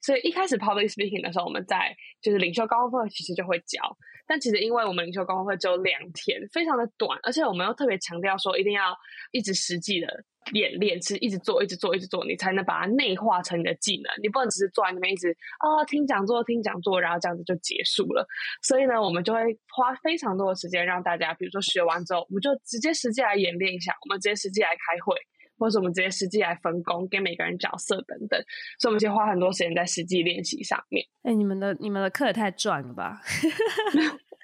[0.00, 3.80] 所以一开始 public speaking 的时候，我们在就是领袖高峰会其实就会教。
[4.28, 8.94] 但其实，因为我们领袖高峰会只有两天，非常的短，而且我们又特别强调说，一定要
[9.32, 10.06] 一直实际的
[10.52, 14.10] 演练，是一直做，一直做，一直做，你才能把它内化成你的技能。
[14.22, 18.26] 你不能只是坐在那边一直啊、哦、听讲座，听讲座，然后这样子就结束了。
[18.62, 19.40] 所以呢，我们就会
[19.74, 25.14] 花非常多的时间让大家，比如说学完之后，我们就直接实际来演练一下，我们直接实际来开会，
[25.58, 28.40] 或者我们直接实际来分工，给每个人角色等等。
[28.78, 31.04] 所以，我们就花很多时间在实际练习上面。
[31.22, 33.20] 哎、欸，你们的你们的课也太赚了吧！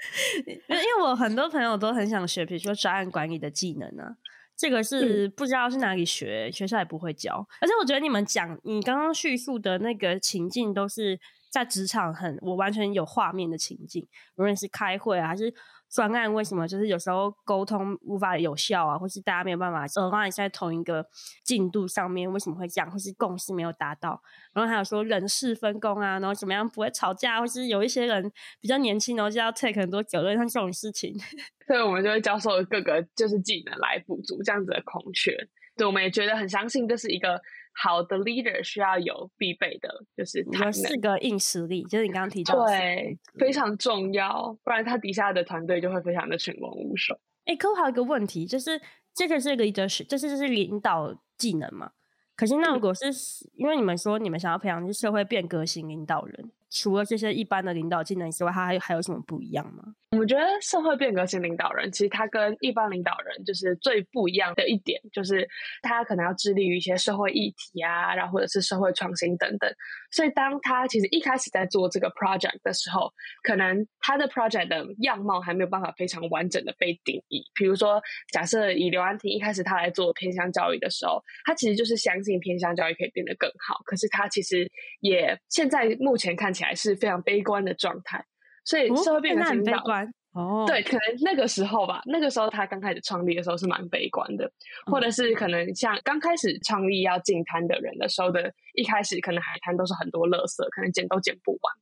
[0.44, 4.16] 因为我很多朋友都很想学，比如说专案管理的技能呢、啊，
[4.56, 7.46] 这个是不知道是哪里学，学校也不会教。
[7.60, 11.18] 而且我觉得你们讲你刚刚叙述的那个情境，都是
[11.50, 15.54] 在职场很我完全有画面的情境，无论是开会啊，还是。
[15.94, 21.06] 专案为什么就是有时候沟通无法有效啊，或是大家没有办法呃，让你在同一个
[21.44, 24.20] 进度上面为什么会这样，或是共识没有达到？
[24.52, 28.28] 然后还有说人事分工啊，然后怎么样不会吵架，或是有一些人
[28.60, 31.16] 比较年轻，然后就要 take 很多责任，像这种事情，
[31.68, 35.30] 所以我们就会教授各个就是技能来补足这样子的空缺。
[35.76, 37.40] 对，我们也觉得很相信这是一个。
[37.74, 47.14] 好的 leader 需要有必备的，就是有四个硬实力，就是你刚刚提到的，对，非常重要，不然他底下的团队就会非常的群龙无首。
[47.46, 48.80] 哎、欸，可我还有一个问题，就是
[49.12, 51.90] 这个是 leadership，就是这是领导技能嘛？
[52.36, 53.14] 可是那如果是、嗯、
[53.56, 59.94] 因为你们说你们想要培养是社会变革型领导人，除了这些一般的领导技能之外，他还有还有什么不一样吗？
[60.18, 65.48] 我觉得社会变革型领导人，其实他跟一般领导人就是最不一样的一点，就是
[65.82, 69.68] 他可能要致力于一些社会议题啊，然后或者是社会创新等等。
[70.12, 77.42] 所以当他其实一开始在做这个 project 的时候，可能他的 project 的样貌还没有办法非常完整的被定义。
[77.52, 78.00] 比如说，
[78.32, 88.24] 假设以刘安婷一开始他来做偏乡教育的时候，他其实就是相信偏乡教育可以变得更好，可是他其实也现在目前看起来是非常悲观的状态。
[88.64, 94.48] 所以社会变得很悲观哦，对，可能那个时候吧，那个时候他刚开始创立的时候是蛮悲观的，
[94.86, 98.54] 或者是可能像刚开始创立要进摊的人的时候的。
[98.74, 101.72] 一开始可能海滩都是很多垃圾，可能捡都捡不完，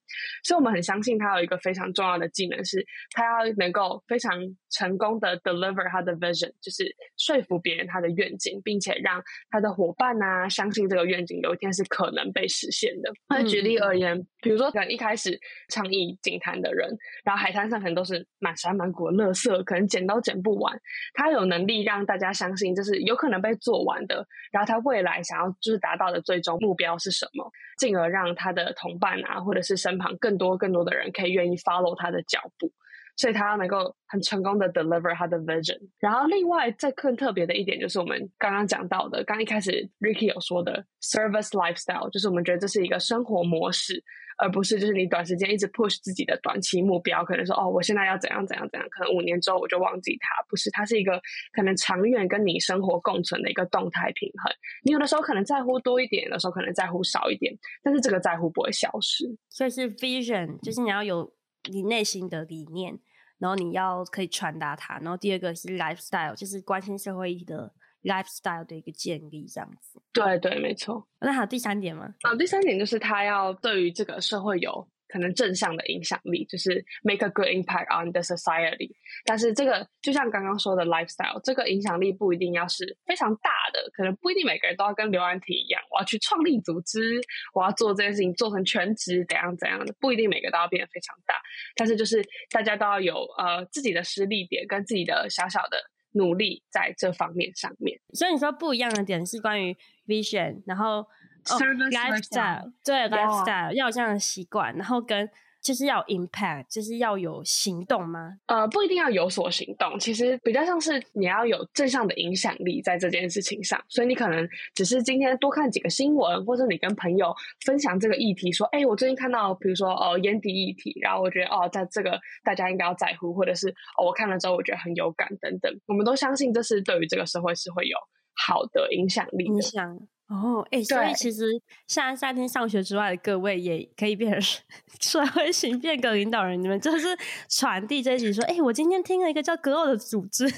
[0.45, 4.39] 所以我们很相信他有一个非常重要的技能，是他要能够非常
[4.71, 6.85] 成功的 deliver 他的 vision，就是
[7.17, 13.11] 说服别人他的愿景，并且让他的伙伴啊相信这个愿景有一天是可能被实现的。
[13.29, 20.79] 那举例而言，比如说可能一开始倡议景滩的人，然后海滩上可能都是满山满谷的垃圾，可能捡都捡不完，
[21.15, 26.82] 他有能力让大家相信就是有可能被做完的，然后他未来想要就是达到的最终目标。
[26.83, 32.73] 标是什么，进而让他的同伴啊，或者是身旁更多更多的人可以愿意 follow 他的脚步，
[33.17, 35.79] 所以他要能够很成功的 deliver 他的 vision。
[35.99, 44.03] 然后另外再更特别的一点，就是我们刚刚讲到的，刚一开始 Ricky 有说的 service lifestyle，就是我们觉得这是一个生活模式。
[44.39, 50.43] 而不是就是你短时间一直 push 自己的短期目标，可能说哦，我现在要怎样怎样怎样，可能五年之后我就忘记它。
[50.49, 51.21] 不是，它是一个
[51.53, 54.53] 可能长远跟你生活共存的一个动态平衡。
[54.83, 59.27] 你有的时候可能在乎多一点，有的时候可能在乎少一点，但是这个在乎不会消失。
[59.51, 61.31] 所以是 vision，就是你要有
[61.71, 62.99] 你内心的理念，
[63.39, 64.99] 然后你要可以传达它。
[64.99, 67.73] 然后第二个是 lifestyle，就是关心社会的。
[68.03, 70.03] lifestyle 的一个建立，这样子。
[70.13, 71.07] 对对，没错。
[71.21, 72.13] 那还有第三点吗？
[72.23, 78.91] 啊，第三点就是他要对于这个社会有可能正向的影响力，就是 make a good impact on the society。
[79.27, 87.21] 但是这个就像刚刚说的 lifestyle，这个影响力不一定要是非常大的，可能不一定每个人都要跟刘安婷一样，我要去创立组织，
[87.53, 91.35] 我要做这件事情做成全职，怎样怎样的，不一定每个都要变得非常大。
[91.77, 95.77] 但是就是大家都要有呃自己的实力点跟自己的小小的。
[96.15, 99.75] 努力在这方面上面，所以你说不一样的点是关于
[100.07, 101.07] vision，然后
[101.45, 105.29] lifestyle，对 lifestyle 要有这样的习惯，然后跟。
[105.63, 108.37] 就是要 impact，就是要有行动吗？
[108.47, 113.81] 呃，不一定要有所行动，其实比较像是你要有正向的影响力在这件事情上。
[113.89, 117.33] 所以你可能只是今天多看几个新闻，或者你跟朋友
[117.65, 127.97] 分享这个议题，说：“哎，我最近看到，比如说哦，烟蒂议题，然后我觉得哦，在这个大家应该要在乎，或者是哦，我看了之后我觉得很有感等等。”我们都相信这是对于这个社会是会有
[128.35, 129.55] 好的影响力的。
[129.55, 129.97] 影响。
[130.29, 131.45] 哦，哎、欸，所以其实
[131.87, 134.41] 现在夏天上学之外的各位也可以变成
[134.99, 137.09] 社会型变革领导人，你们就是
[137.51, 140.51] 传递这一集说，哎、欸，我今天听了一个叫 GLOW 的组织，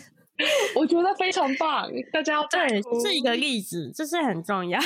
[0.76, 4.78] 我觉得非常棒，大家要 对，是一个例子，这是很重要，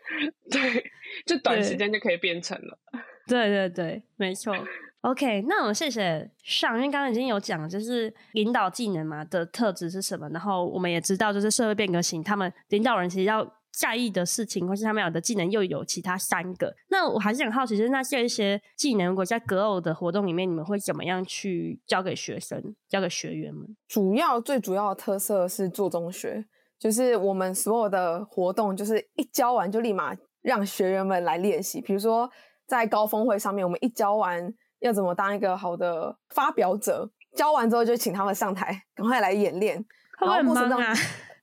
[0.50, 0.90] 对，
[1.26, 2.78] 就短时间就可以变成了，
[3.26, 4.56] 对对对，没错。
[5.02, 13.46] OK，那我们谢谢上，因为刚刚已经有讲，就是领导技能嘛的特质是什么，然后我们也知道，就是社会变革型，他们领导人其实要。
[13.72, 16.74] 在意的事情，或是他们有的技能又有其他三个。
[16.88, 23.76] 那我还是很好奇，就是那这些技能，如果在 GLOW 的活动里面，你们会怎么样去教给学生、教给学员们？
[23.88, 26.44] 主要最主要的特色是做中学，
[26.78, 31.80] 就是我们所有的活动，就是一教完就立马让学员们来练习。
[31.80, 32.30] 比如说
[32.66, 39.84] 在高峰会上面，我们一教完要怎么当一个好的发表者，教完之后就请他们上台，赶快来演练。
[40.18, 40.94] 会不会很忙啊？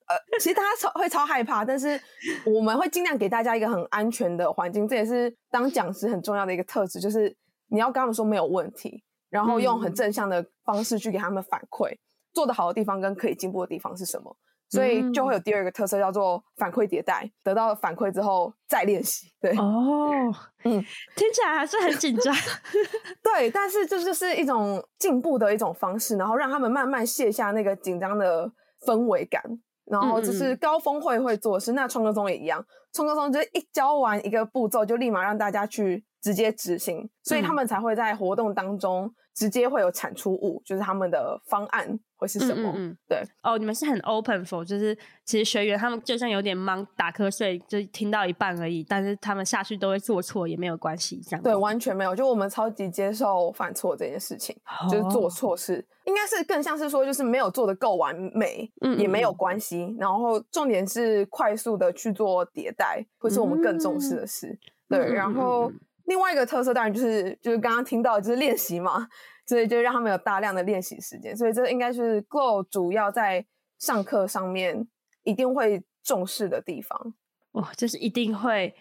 [0.08, 2.00] 呃，其实大家超会超害怕，但是
[2.46, 7.36] 我们会尽量给大家一个很安全的环境，这也是当讲师很重要的一个特质，就是
[7.70, 12.00] 你要跟他们说没有问题，然后用很正向的方式去给他们反馈，嗯、
[12.34, 14.34] 做得好的地方跟可以进步的地方是什么，
[14.70, 19.28] 所以就会有第二个特色叫做反馈迭代，得到反馈之后再练习。
[19.42, 20.82] 对哦，嗯，
[21.18, 22.34] 听起来还是很紧张，
[23.22, 28.50] 对，但是这就是一种进步的一种方式，然后让他们慢慢卸下那个紧张的
[28.86, 29.44] 氛围感。
[29.90, 32.64] 然后就是高峰会会做的事，那创客中也一样，
[32.98, 42.00] 创客松就是一教完一个步骤，就立马让大家去直接执行，所以他们才会在活动当中直接会有产出物，就是他们的方案。
[42.20, 42.72] 会是什么？
[42.72, 42.98] 嗯，嗯，嗯。
[43.08, 43.24] 对。
[43.44, 51.44] 哦，你们是很 open for，就是其实学员他们就算有点忙打瞌睡，就听到一半而已，但是他们下去都会做错也没有关系，这样。
[51.44, 62.87] 对，完全没有，就我们超级接受犯错这件事情，哦、就是做错事，应该是更像是说，就是没有做的够完美，嗯，嗯，也没有关系，然后重点是快速的去做迭代，
[63.18, 64.48] 会是我们更重视的事，
[64.90, 65.72] 嗯、对，然后。
[66.08, 69.10] 另外一个特色当然就是就是刚刚听到的就是练习嘛，
[69.46, 73.46] 所以就让他们有大量的练习时间，所以这应该是 Glow 主要在
[73.78, 74.88] 上课上面
[75.24, 77.14] 一定会重视的地方。
[77.52, 78.74] 哇，就是一定会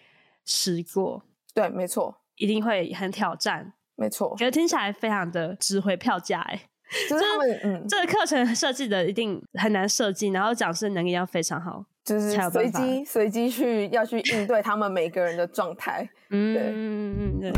[0.45, 1.21] 试过，
[1.53, 4.33] 对，没错，一定会很挑战，没错。
[4.39, 6.69] 觉得听起来非常的值回票价，哎，
[7.11, 11.87] 就是他们，嗯，这个课程设计的一定很难设计，然后讲师能力要非常好。
[12.07, 17.53] 就是随机随机去要去应对他们每个人的状态， 嗯对嗯嗯对。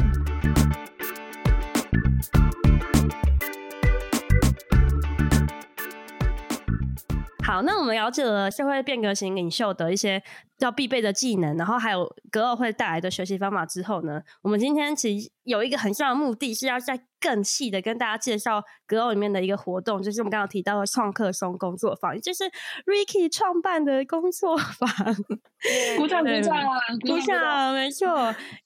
[7.44, 10.22] 好，那我们了解了社会变革型领袖的一些
[10.58, 22.44] 要必备的技能，然后还有 Glow 会带来的学习方法之后呢，我们今天其实有一个很重要的目的是要在更细的跟大家介绍 Glow 里面的一个活动，就是我们刚刚提到的创客松工作坊，也就是
[22.86, 24.88] Ricky 创办的工作坊。
[25.98, 26.78] 鼓掌鼓掌啊！
[27.00, 28.06] 鼓掌，没错。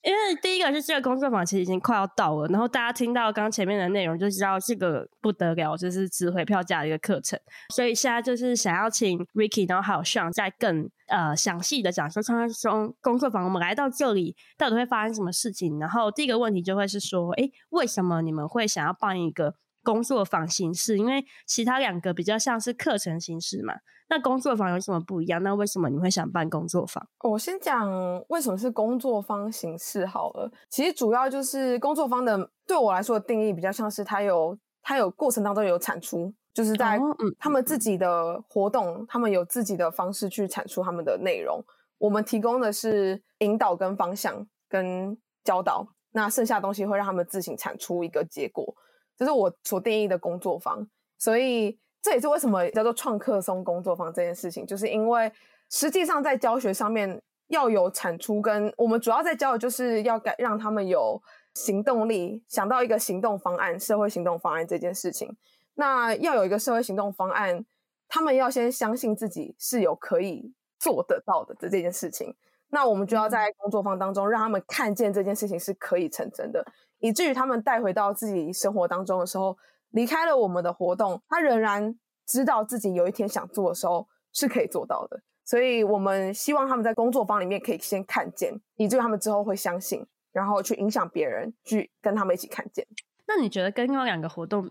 [0.02, 7.38] 因为第一个是这个工作坊其实已经快要到了，然后大家听到刚前面的内容就知道这个不得了，就是值回票价的一个课程。
[7.74, 10.90] 所以现在就是想要请 Ricky，然后还有 Sean 再更。
[11.12, 15.78] 呃，详细的讲说，创客松工作坊，我们来到这里到底会发生什么事情？
[15.78, 20.96] 然后第一个问题就会是说，哎，为什么你们会想要办一个工作坊形式？
[20.96, 23.74] 因为其他两个比较像是课程形式嘛。
[24.08, 25.42] 那工作坊有什么不一样？
[25.42, 27.06] 那为什么你会想办工作坊？
[27.24, 27.90] 我先讲
[28.28, 30.50] 为什么是工作坊形式好了。
[30.70, 36.32] 其实主要就是工作坊的对我来说的定义比较像是它有它有过程当中有产出。
[36.54, 37.00] 就是在
[37.38, 41.64] 他们自己的活动，哦、他们有自己的方式去产出他们的内容。
[41.96, 48.74] 我们提供的是引导、跟方向、跟教导，那剩下的东西会让他们自行产出一个结果。
[49.16, 50.86] 这是我所定义的工作坊。
[51.16, 55.32] 所以这也是为什么叫做创客松工作坊这件事情，就是因为
[55.70, 57.18] 实际上在教学上面
[57.48, 61.18] 要有产出，跟我们主要在教的就是要改让他们有
[61.54, 65.36] 行动力，想到一个行动方案、社会行动方案这件事情。
[65.74, 67.64] 那要有一个社会行动方案，
[68.08, 72.34] 他们要先相信自己是有可以做得到的这这件事情。
[72.68, 76.64] 那我们就要在工作坊当中让他们看见这件事情是可以成真的，
[77.00, 79.56] 以至于他们带回到自己生活当中的时候，
[79.90, 85.20] 离开了我们的活动，他仍然知道自己有一天想做的时候是可以做到的。
[85.44, 92.86] 所以我们希望他们在工作坊里面可以先看见，以至于他们之后会相信，然后去影响别人，去跟他们一起看见。
[93.26, 94.68] 那你觉得跟另外两个活动？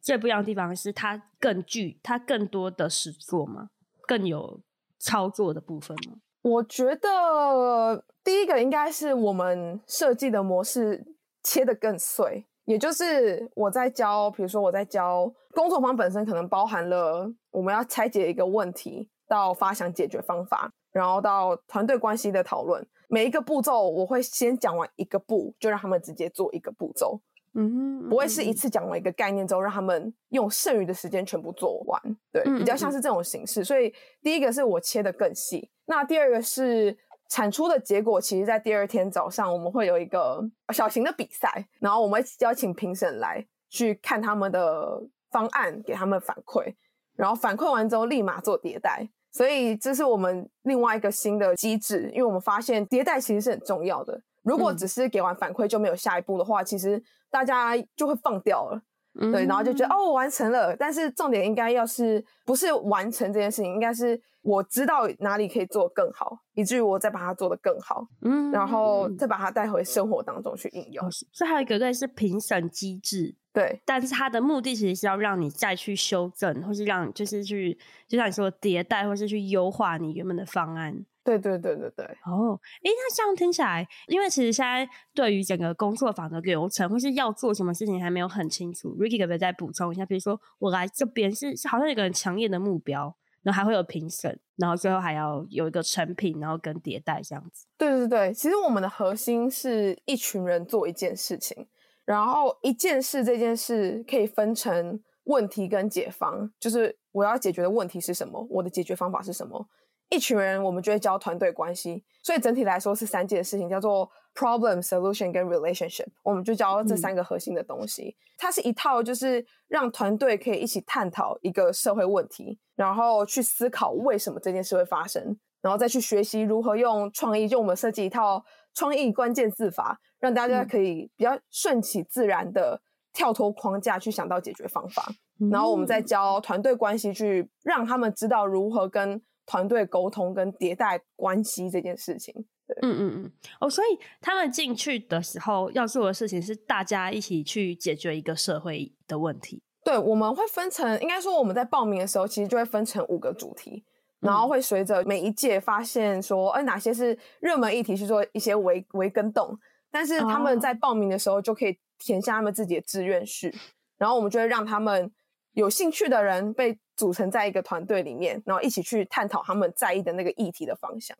[0.00, 3.68] 最不一样的地方是它更具，它更多的实作吗？
[4.08, 4.60] 更有
[4.98, 6.14] 操作的部分吗？
[6.42, 11.06] 我觉得第一个应该是我们设计的模式
[11.44, 27.20] 切得更碎，也就是我在教，比如说我在教工作坊本身可能包含了我们要拆解一个问题，到发想解决方法，然后到团队关系的讨论，每一个步骤我会先讲完一个步，就让他们直接做一个步骤。
[27.52, 32.00] 嗯，不会是一次讲完一个概念之后，让他们用剩余的时间全部做完，
[32.32, 33.62] 对，比较像是这种形式。
[33.62, 33.92] 所以
[34.22, 36.96] 第一个是我切的更细，那第二个是
[37.28, 40.42] 产出的结果，其实在第二天早上我们会有一个
[40.72, 46.74] 小型的比赛，然后我们会邀请评审来去看他们的方案，给他们反馈，
[47.14, 49.10] 然后反馈完之后立马做迭代。
[49.32, 54.20] 所以这是我们另外一个新的机制，因为我们发现迭代其实是很重要的。
[54.42, 57.02] 如果只是给完反馈就没有下一步的话，其实。
[57.32, 58.82] 大家就会放掉了，
[59.20, 60.74] 嗯、对，然后就觉得哦，我完成了。
[60.76, 71.10] 但是重点应该要是不是完成这件事情，应该是我知道哪里可以做得更好，以至于我再把它做得更好，嗯，然后再把它带回生活当中去应用。
[71.10, 81.04] 所以还有一个对是评审机制，对，但是它的目的其实是要让你再去修正，或是让就是去就像你说的迭代，或是去优化你原本的方案。
[81.24, 90.04] 对对对对对，哦，诶，那这样听起来，因为其实现在对于整个工作坊的流程或是要做什么事情还没有很清楚，Ricky 可不可以再补充一下？
[90.04, 97.66] 比如说我来这边是是好像有一个很强烈的目标，然后还会有评审，然后最后还要有一个成品，然后跟迭代这样子。
[97.78, 101.68] 对对对，其实我们的核心是一群人做一件事情，
[102.04, 109.68] 然后一件事这件事可以分成问题跟解方，就是我要解决的问题是什么，我的解决方法是什么。
[110.12, 116.06] 一群人，我们就会教团队关系，所以整体来说是三件事情，叫做 problem、solution 跟 relationship。
[116.22, 118.08] 我们就教这三个核心的东西。
[118.08, 127.48] 嗯、它是一套，就是让团队可以一起探讨一个社会问题，然后去思考为什么这件事会发生，然后再去学习如何用创意。
[127.48, 128.44] 就我们设计一套
[128.74, 132.82] 创意关键字法，让大家可以比较顺其自然的
[133.14, 135.10] 跳脱框架去想到解决方法。
[135.40, 142.32] 嗯、然后我们再教团队关系，去让他们知道如何跟团队沟通跟迭代关系这件事情，
[142.66, 143.32] 对，嗯嗯嗯。
[143.60, 149.62] 哦，所以他们进去的时候要做的事情是大家一起去解决一个社会的问题。
[149.84, 153.84] 对，我们会分成，应该说我们在报名的时候，其实就会分成五个主题，
[154.20, 159.58] 然后会随着每一届发现说，哎，哪些是热门议题，去做一些微微更动。
[159.90, 163.54] 但是他们在报名的时候就可以填下他们自己的志愿序，
[163.98, 165.12] 然后我们就会让他们
[165.52, 171.16] 有兴趣的人被组成在一个团队里面，然后一起去探讨他们在意的那个议题的方向。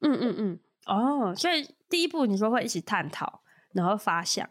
[0.00, 4.48] 嗯嗯嗯，哦，所以第一步你说会一起探讨，然后发想，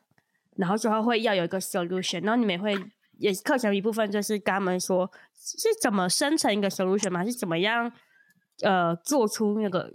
[0.56, 2.92] 然后最后会要有一个 solution，然后你们也会。
[3.20, 7.22] 也课程一部分就是跟他们说是怎么生成一个 solution 吗？
[7.26, 7.92] 是怎么样
[8.62, 9.92] 呃做出那个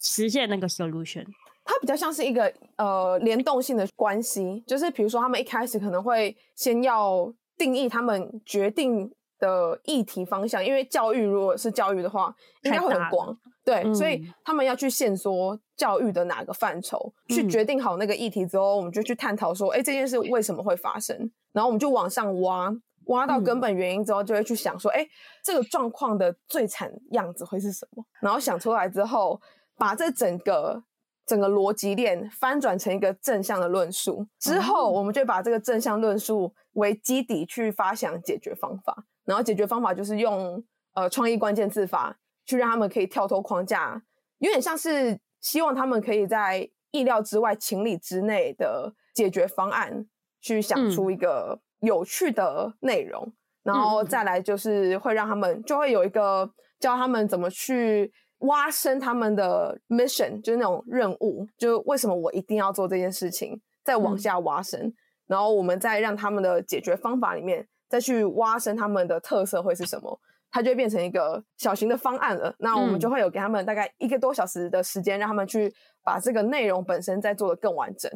[0.00, 1.22] 实现那个 solution？
[1.66, 7.30] 它比较像是一个呃联动性的关系，就是比如说他们一开始可能会先要
[7.62, 9.08] 定义他们决定
[9.38, 12.34] 的议题方向，因为教育如果是教育的话，
[12.64, 21.16] 应该会很广，对、嗯，所以他们要去限缩教育的哪个范畴，去决定好那个议题之后，我们就去探讨说，哎，这件事为什么会发生？
[21.52, 22.74] 然后我们就往上挖，
[23.06, 25.08] 挖到根本原因之后，就会去想说，哎、嗯，
[25.44, 28.04] 这个状况的最惨样子会是什么？
[28.20, 29.40] 然后想出来之后，
[29.76, 30.82] 把这整个
[31.26, 39.04] 整个逻辑链翻转成一个正向的论述之后，我们就把这个正向论述为基底去发想解决方法。
[39.24, 40.62] 然后解决方法就是用
[40.94, 44.02] 呃创意关键字法去让他们可以跳脱框架，
[44.38, 50.06] 有点像是希望他们可以在意料之外、情理之内的解决方案。
[50.44, 58.12] 去想出一个有趣的内容，嗯，然后再来就是会让他们就会有一个教他们怎么去
[58.42, 64.94] 挖深他们的 mission，就是那种任务，就为什么我一定要做这件事情，再往下挖深，嗯，
[65.26, 70.20] 然后我们再让他们的解决方法里面再去挖深他们的特色会是什么，
[70.50, 72.54] 它就会变成一个小型的方案了。
[72.58, 75.72] 那我们就会有给他们大概一个多小时的时间，让他们去
[76.04, 78.10] 把这个内容本身再做的更完整。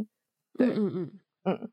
[0.58, 1.12] 对，嗯嗯嗯。
[1.48, 1.70] 嗯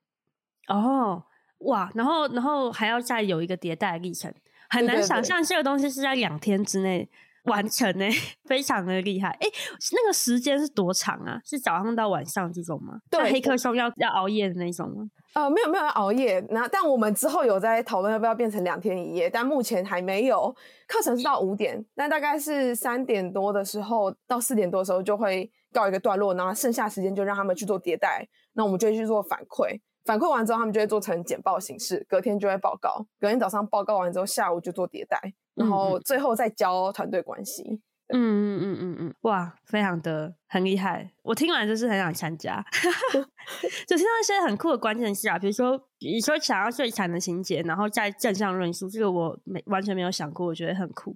[0.68, 1.24] 哦，
[1.60, 4.32] 哇，然后，然后还要再有一个迭代的历程，
[4.70, 7.10] 很难想象这个东西是在两天之内
[7.43, 8.05] 完成呢，
[8.45, 9.29] 非常的厉害。
[9.29, 9.47] 哎，
[9.91, 11.39] 那个时间是多长啊？
[11.43, 12.99] 是早上到晚上这种吗？
[13.09, 15.05] 对，黑客松要要熬夜的那种吗？
[15.33, 20.55] 呃，没有没有熬夜，那但我们之后有在讨论要不要变成两天一夜，但目前还没有。
[20.87, 29.79] 课程是到五点，那大概是三点多的时候到四点多的时候就会告一个段落，然后剩下时间就让他们去做迭代，那我们就会去做反馈。
[30.05, 33.03] 反馈完之后，他们就会做成简报形式，隔天就会报告。
[33.19, 35.17] 隔天早上报告完之后，下午就做迭代，
[35.56, 37.82] 然后最后再教团队关系。
[38.10, 41.12] 嗯嗯嗯嗯嗯，哇，非常的很厉害。
[41.24, 42.64] 我听完就是很想参加，
[43.88, 51.16] 就听到一些很酷的关键词啊，比如说你说想要最惨的情节，然后再正向论述，这个我没完全没有想过，我觉得很酷。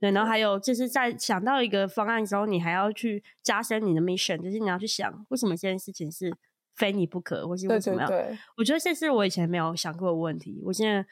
[0.00, 6.34] 对，然后还有就是在想到一个方案之后，你还要去加深你的 mission，就是你要去想为什么这件事情是。
[6.76, 8.08] 非你不可，或是为什么样？
[8.08, 10.62] 对对对，我觉得这是我以前没有想过的问题。
[10.64, 11.04] 我现在，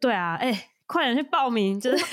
[0.00, 1.80] 对啊，哎、欸，快点去报名！
[1.80, 1.96] 就是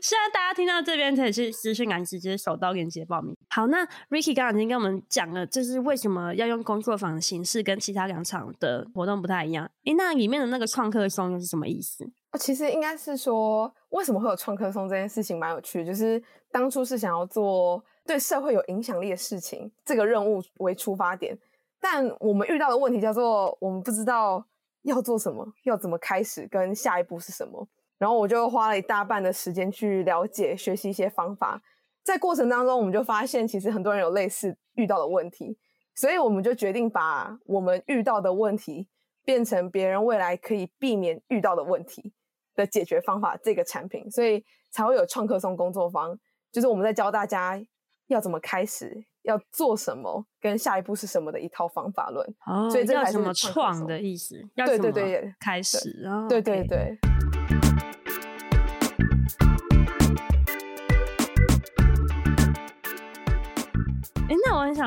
[0.00, 3.36] 现在大家听到这边可以去私讯栏直接手刀链接报名。
[3.50, 9.68] 好，那 Ricky 刚刚已经跟我们讲了，就是为什么要用工作坊的形式，跟其他两场的活动不太一样。
[9.84, 12.08] 哎，那里面的那个创客松又是什么意思？
[12.38, 16.22] 其实应该是说，为什么会有创客松这件事情蛮有趣，就是
[16.52, 21.36] 当初是想要做对社会有影响力的事情，这个任务为出发点。
[21.80, 24.44] 但我们遇到的问题叫做，我们不知道
[24.82, 27.68] 要做什么，要怎么开始，跟下一步是什么。
[27.98, 31.60] 然后我就花了一大半的时间去了解、学习一些方法。
[32.02, 35.58] 在过程当中，我们就发现，其实很多人有类似遇到的问题，
[35.94, 38.88] 所以我们就决定把我们遇到的问题
[39.22, 42.14] 变成别人未来可以避免遇到的问题
[42.54, 43.36] 的解决方法。
[43.36, 46.18] 这个产品，所以才会有创客松工作坊，
[46.50, 47.62] 就是我们在教大家
[48.06, 49.04] 要怎么开始。
[49.22, 54.40] 要做什么，跟下一步是什么的一套方法论，哦，所以这还是什么创的意思？
[54.54, 55.78] 对对对，开始，
[56.28, 56.98] 对对对。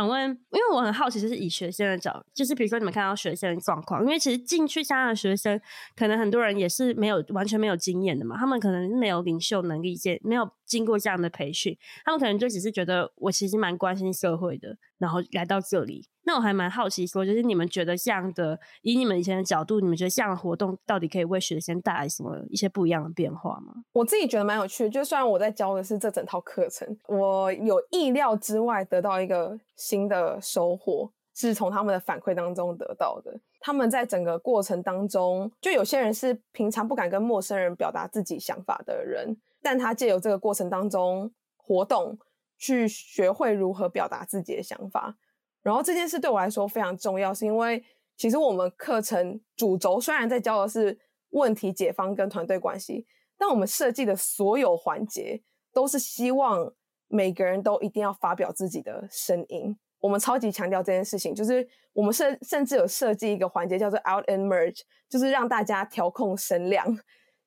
[0.04, 5.60] 想问，因为我很好奇，就是以学生的角，就是比如说你们看到学生的状况，因为其实进去这样的学生，
[5.96, 16.10] 可能很多人也是没有完全没有经验的嘛，他们可能没有领袖能力，见没有经过这样的培训，他们可能就只是觉得我其实蛮关心社会的，然后来到这里。
[16.26, 23.74] 那我还蛮好奇，说就是你们觉得这样的，以你们以前的角度，你们觉得这样的活动到底可以为学生带来什么一些不一样的变化吗？
[23.92, 33.38] 我自己觉得蛮有趣的，就虽然我在教的是这整套课程，我有意料之外得到一个新的收获，是从他们的反馈当中得到的。
[33.60, 42.18] 他们在整个过程当中，就有些人是平常不敢跟陌生人表达自己想法的人，但他借由这个过程当中活动。
[42.60, 45.18] 去学会如何表达自己的想法。
[45.64, 47.84] 然后这件事对我来说非常重要，是因为
[48.16, 51.00] 其实我们课程主轴虽然在教的是
[51.30, 53.08] 问题解方跟团队关系，
[53.38, 55.42] 但我们设计的所有环节
[55.74, 56.72] 都是希望
[57.08, 59.76] 每个人都一定要发表自己的声音。
[60.00, 66.86] 我们超级强调这件事情，就是我们甚甚至有设计一个环节叫做 Out and Merge，就是让大家调控声量，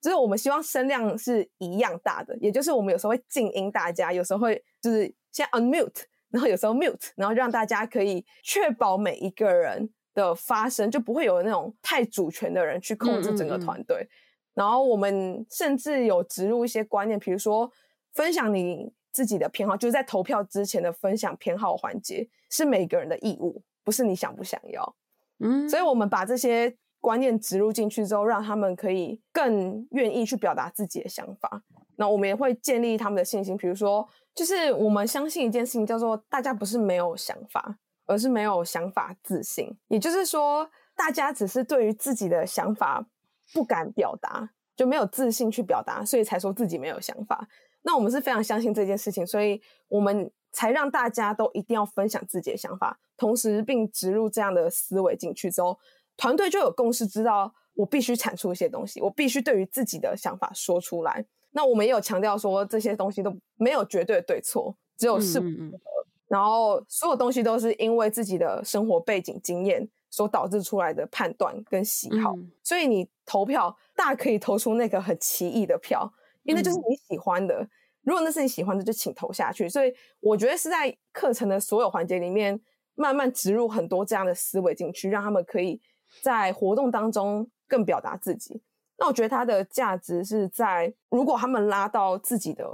[0.01, 13.97] 就是我们希望声量是一样大的，也就是我们有时候会静音大家，有时候会就是先 unmute，然后有时候 mute，然后让大家可以确保每一个人的发声，就不会有那种太主权的人去控制整个团队。
[13.97, 14.25] 嗯嗯嗯。
[14.55, 17.71] 然后我们甚至有植入一些观念，比如说
[18.13, 24.95] 分享你自己的偏好，就是在投票之前的分享偏好环节是每个人的义务，不是你想不想要。
[25.39, 31.63] 嗯，所以我们把这些观念植入进去之后，让他们可以更愿意去表达自己的想法。
[31.95, 39.75] 那我们也会建立他们的信心，比如说，就是我们相信一件事情，叫做大家不是没有想法，而是没有想法自信。
[39.87, 43.07] 也就是说，大家只是对于自己的想法
[43.51, 47.47] 不敢表达，就没有自信去表达，所以才说自己没有想法。
[47.81, 55.79] 那我们是非常相信这件事情，所以我们才让大家都一定要分享自己的想法，同时并植入这样的思维进去之后，
[56.17, 61.25] 团队就有共识，知道我必须产出一些东西，我必须对于自己的想法说出来。
[61.51, 65.79] 那我们也有强调说，这些东西都没有绝对对错，只有适不适合。
[66.27, 76.11] 然后所有东西都是因为自己的生活背景经验所导致出来的判断跟喜好，嗯、所以你投票大可以投出那个很奇异的票。
[76.43, 77.69] 因为那就是你喜欢的，嗯、
[78.03, 79.67] 如果那是你喜欢的，就请投下去。
[79.67, 82.59] 所以我觉得是在课程的所有环节里面，
[82.95, 85.81] 慢慢植入很多这样的思维进去，让他们可以
[86.21, 88.61] 在活动当中更表达自己。
[88.97, 92.65] 那我觉得它的价值是在，如果他们拉到自己的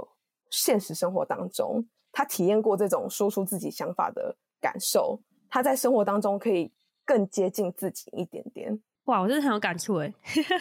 [0.50, 5.20] 现实生活当中，他体验过这种说出自己想法的感受，
[5.50, 6.72] 他在生活当中可以
[7.04, 8.80] 更接近自己一点点。
[9.04, 10.10] 哇，我真的很有感触哎！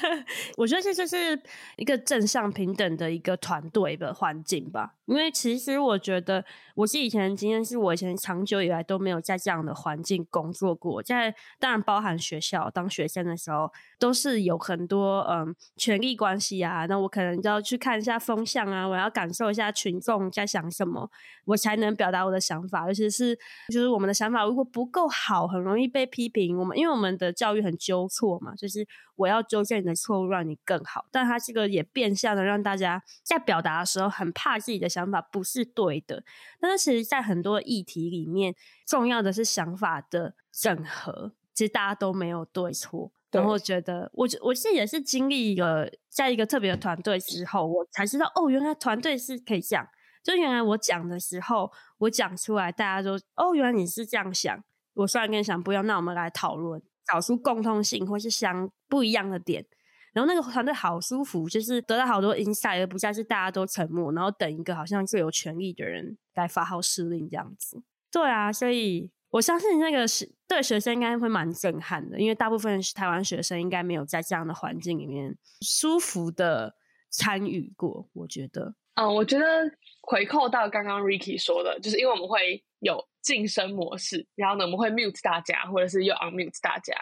[0.58, 1.42] 我觉得这就是
[1.78, 4.96] 一个正向平等的一个团队的环境吧。
[5.06, 6.44] 因为其实我觉得，
[6.76, 11.02] 我是以前经验是我以前长久以来都没有在这样的环境工作过。
[11.02, 16.86] 在当然包含学校当学生的时候，都是有很多嗯权力关系啊。
[16.86, 21.10] 那我可能就要去看一下风向啊，我要感受一下群众在想什么，
[21.46, 22.86] 我才能表达我的想法。
[22.88, 23.36] 尤其是
[23.70, 26.58] 就是我们的想法如果不够好，很容易被批评。
[26.58, 28.34] 我们因为我们的教育很纠错。
[28.44, 28.86] 嘛，就是
[29.16, 31.06] 我要纠正你的错误，让你更好。
[31.12, 36.24] 但他这个也变相的让大家在表达的时候很怕自己的想法不是对的。
[36.60, 38.56] 但是其实，在很多议题里面，
[38.86, 41.34] 重要的是想法的整合。
[41.54, 43.12] 其实大家都没有对错。
[43.32, 49.88] 然后觉得，我我是也是经历一个在一个特别的团队之后，我才知道哦，原来团队是可以这样。
[50.24, 54.64] 就原来我讲的时候，我讲出来，大家都哦，原来你是这样想。
[54.94, 56.80] 我虽然跟你想不一样，那我们来讨论。
[57.06, 59.66] 找出共通性或是相不一样的点，
[60.14, 67.82] 然后那个团队好舒服，就是得到好多 insight，而不再是大家都沉默，然后等一个好像最有权力的人来发号施令这样子。
[68.12, 76.76] 对啊，所以我相信那个是对学生应该会蛮震撼的，因为大部分台湾学生应该没有在这样的环境里面舒服的
[77.10, 78.08] 参与过。
[78.14, 79.46] 我觉得，嗯，我觉得
[80.02, 83.08] 回扣到刚刚 Ricky 说的，就是因为我们会有。
[83.24, 86.94] 晋升模式，然后呢，我们会 mute 大家，或者是又 unmute 大家。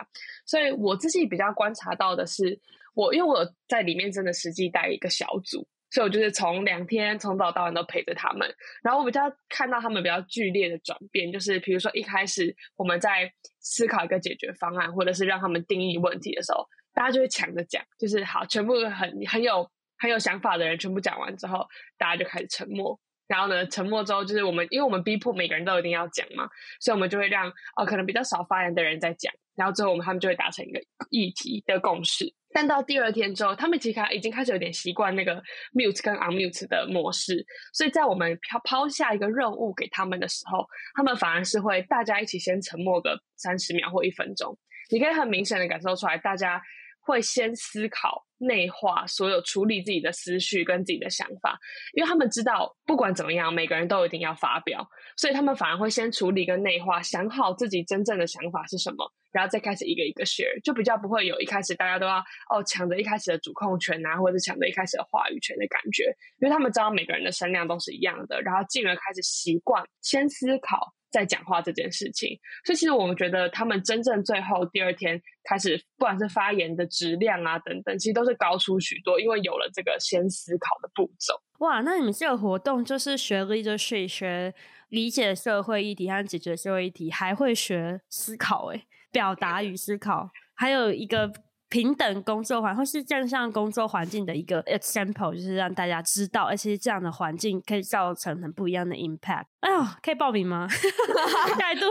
[0.45, 2.59] 所以我自己比较观察到的是，
[2.93, 8.47] 我因为我在里面真的实际带一个小组，所以我就是从两天从早到晚都陪着他们。
[8.83, 16.63] 然后我比较看到他们比较剧烈的转变，就是比如说一开始我们在思考一个解决方案，或者是让他们定义问题的时候，
[16.93, 19.67] 大家就会抢着讲，就是好，全部很很有
[20.01, 21.65] 很有想法的人全部讲完之后，
[21.97, 22.99] 大家就开始沉默。
[23.27, 26.49] 然后呢，沉默之后就是我们，因为我们逼迫每个人都一定要讲嘛，
[26.81, 27.47] 所以我们就会让
[27.77, 30.81] 哦，可能比较少发言的人在讲，然后最后我们他们就会达成一个
[31.11, 32.25] 议题的共识。
[32.53, 35.41] 但到第二天之后，他们其实已经开始有点习惯那个
[35.73, 44.57] mute 跟 unmute 的模式，所以在我们抛抛下一个任务给他们的时候，他们反而是会大家一起先沉默个三十秒或一分钟，
[44.89, 46.61] 你可以很明显的感受出来，大家
[46.99, 48.25] 会先思考。
[48.41, 51.59] 内化所有处理自己的思绪跟自己的想法，
[51.93, 62.17] 因为他们知道不管怎么样，每个人都一定要发表，所以他们反而会先处理跟内化，想好自己真正的想法是什么，然后再开始一个一个 share，就比较不会有一开始大家都要
[62.49, 66.05] 哦抢着一开始的主控权啊，或者抢着一开始的话语权的感觉，
[66.39, 70.93] 因为他们知道每个人的声量都是一样的，然后进而开始习惯先思考。
[71.11, 72.39] 在讲话这件事情。
[72.65, 81.39] 所以其实我们觉得他们真正最后第二天开始，不管是发言的质量啊等等，其实都是高出许多，因为有了这个先思考的步骤。
[81.59, 84.53] 哇，那你们这个活动就是学 leadership，学
[84.89, 91.31] 理解社会议题和解决社会议题，还会学思考，诶，表达与思考，还有一个。
[91.71, 99.45] 平等工作环或是正向工作环境的一个 example，就是让大家知道，而且这样的环境可以造成很不一样的 impact。
[99.61, 100.67] 哎呦，可以报名吗？
[101.57, 101.85] 态度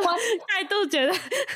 [0.46, 1.12] 态度觉得，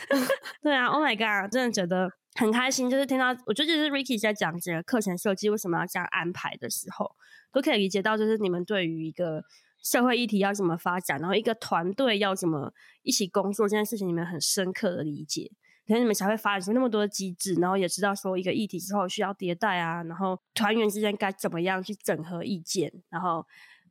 [0.65, 2.89] 对啊，Oh my god，真的觉得很开心。
[2.89, 7.15] 就是听到，我觉得就是 Ricky 在讲这个课程设计为什么要这样安排的时候，
[7.53, 9.45] 都可以理解到，就是你们对于一个
[9.83, 12.73] 社会议题要怎么发展，然后一个团队要怎么
[13.03, 15.51] 一起工作这件事情，你们很深刻的理解。
[15.87, 23.47] 可能你们才会发展出那么多的机制，然后也知道说一个议题之后需要迭代啊，然后团员之间该怎么样去整合意见，然后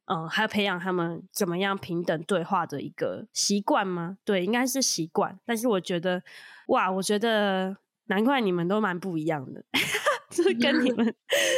[0.06, 4.18] 嗯，还要培养他们怎么样平等对话的一个习惯吗？
[4.26, 5.40] 对，应该是习惯。
[5.46, 6.22] 但是我觉得，
[6.68, 7.78] 哇，我觉得
[8.08, 9.64] 难怪你们都蛮不一样的，
[10.30, 11.16] 就是跟你们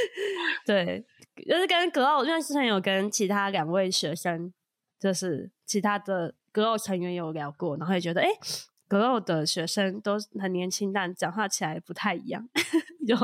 [0.68, 1.06] 对，
[1.48, 4.54] 就是跟格奥，因为之前有跟其他两位学生，
[5.00, 8.28] 就是其他的格奥成员有聊过，然后也觉得哎。
[8.28, 8.40] 诶
[8.88, 12.48] 格奥的学生都很年轻，但讲话起来不太一样，
[13.08, 13.18] 有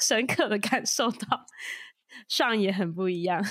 [0.00, 1.46] 深刻的感受到，
[2.28, 3.42] 上也很不一样，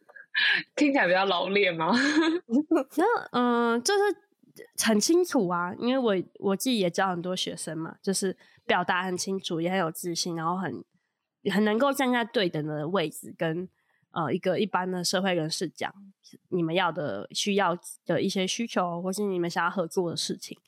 [0.76, 1.92] 听起来比较老练吗？
[2.96, 8.36] 那嗯、呃，就是很清楚啊，因为我我自己也教很多学生嘛，就是
[8.66, 10.84] 表达很清楚，也很有自信，然后很
[11.52, 13.68] 很能够站在对等的位置，跟
[14.10, 15.92] 呃一个一般的社会人士讲
[16.50, 20.58] 你们要的、需要的一些需求，或是你们想要合作的事情。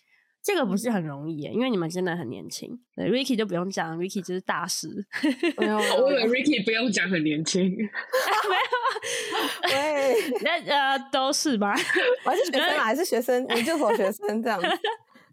[0.43, 2.71] 这个不是很容易耶，因为你们真的很年轻。
[2.97, 4.89] 对，Ricky 就不用讲，Ricky 就是大师。
[5.59, 7.65] 没有， 我以为 Ricky 不用讲很年轻。
[7.77, 8.57] 没
[9.73, 11.75] 有，喂， 那呃都是吧？
[12.25, 14.61] 我还是学生啊，还是学生，研究所学生这样。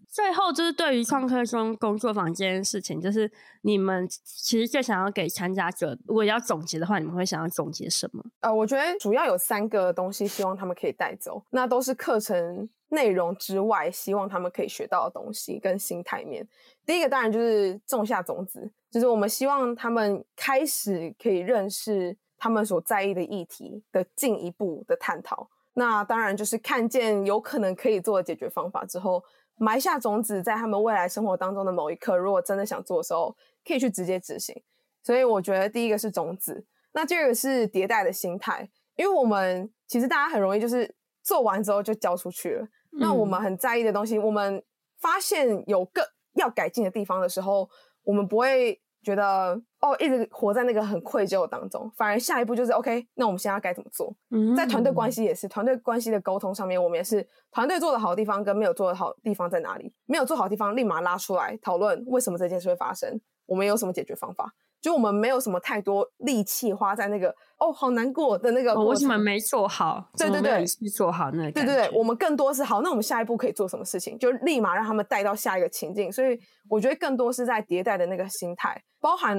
[0.09, 3.29] 最后就是对于创客中工作坊这件事情，就是
[3.61, 8.23] 你们其实最想要给参加者，如果要总结的话，你们会想要总结什么？
[8.41, 12.67] 呃，我觉得主要有三个东西，希望他们可以带走，那都是课程。
[12.89, 16.47] 内容之外，希望他们可以学到的东西跟心态面。
[16.85, 25.49] 第一个当然就是种下种子，就是我们希望他们开始可以认识他们所在意的议题的进一步的探讨。
[25.73, 29.23] 那当然就是看见有可能可以做的解决方法之后，
[29.57, 33.35] 埋下种子，在他们未来生活当中的某一刻，如果真的想做的时候，
[33.65, 34.55] 可以去直接执行。
[35.03, 42.67] 所以我觉得第一个是种子，那第二个是迭代的心态，因为我们其实大家很容易就是做完之后就交出去了。
[42.97, 44.63] 那我们很在意的东西，嗯、我们
[44.99, 46.01] 发现有个
[46.33, 47.69] 要改进的地方的时候，
[48.03, 54.13] 我们不会觉得哦，一直活在那个很愧疚当中，反而下一步就是 OK，那我们现在该怎么做？
[54.31, 59.93] 嗯、在团队关系也是，团队关系的沟通上面，我们也是团队做的好的地方跟没有做的好的地方在哪里？
[60.05, 63.19] 没有做好的地方立马拉出来讨论，为什么这件事会发生？
[63.45, 64.53] 我们有什么解决方法？
[64.81, 68.73] 就我们没有什么太多力气花在那个哦，好难过的那个。
[68.85, 70.07] 为什么没做好？
[70.17, 70.65] 对对对，
[70.95, 71.51] 做好那个。
[71.51, 74.17] 对对对，我们更多是好，那我们下一步可以做什么事情？
[74.17, 76.11] 就立马让他们带到下一个情境。
[76.11, 79.37] 所以我觉得更多是在迭代的那个心态，包含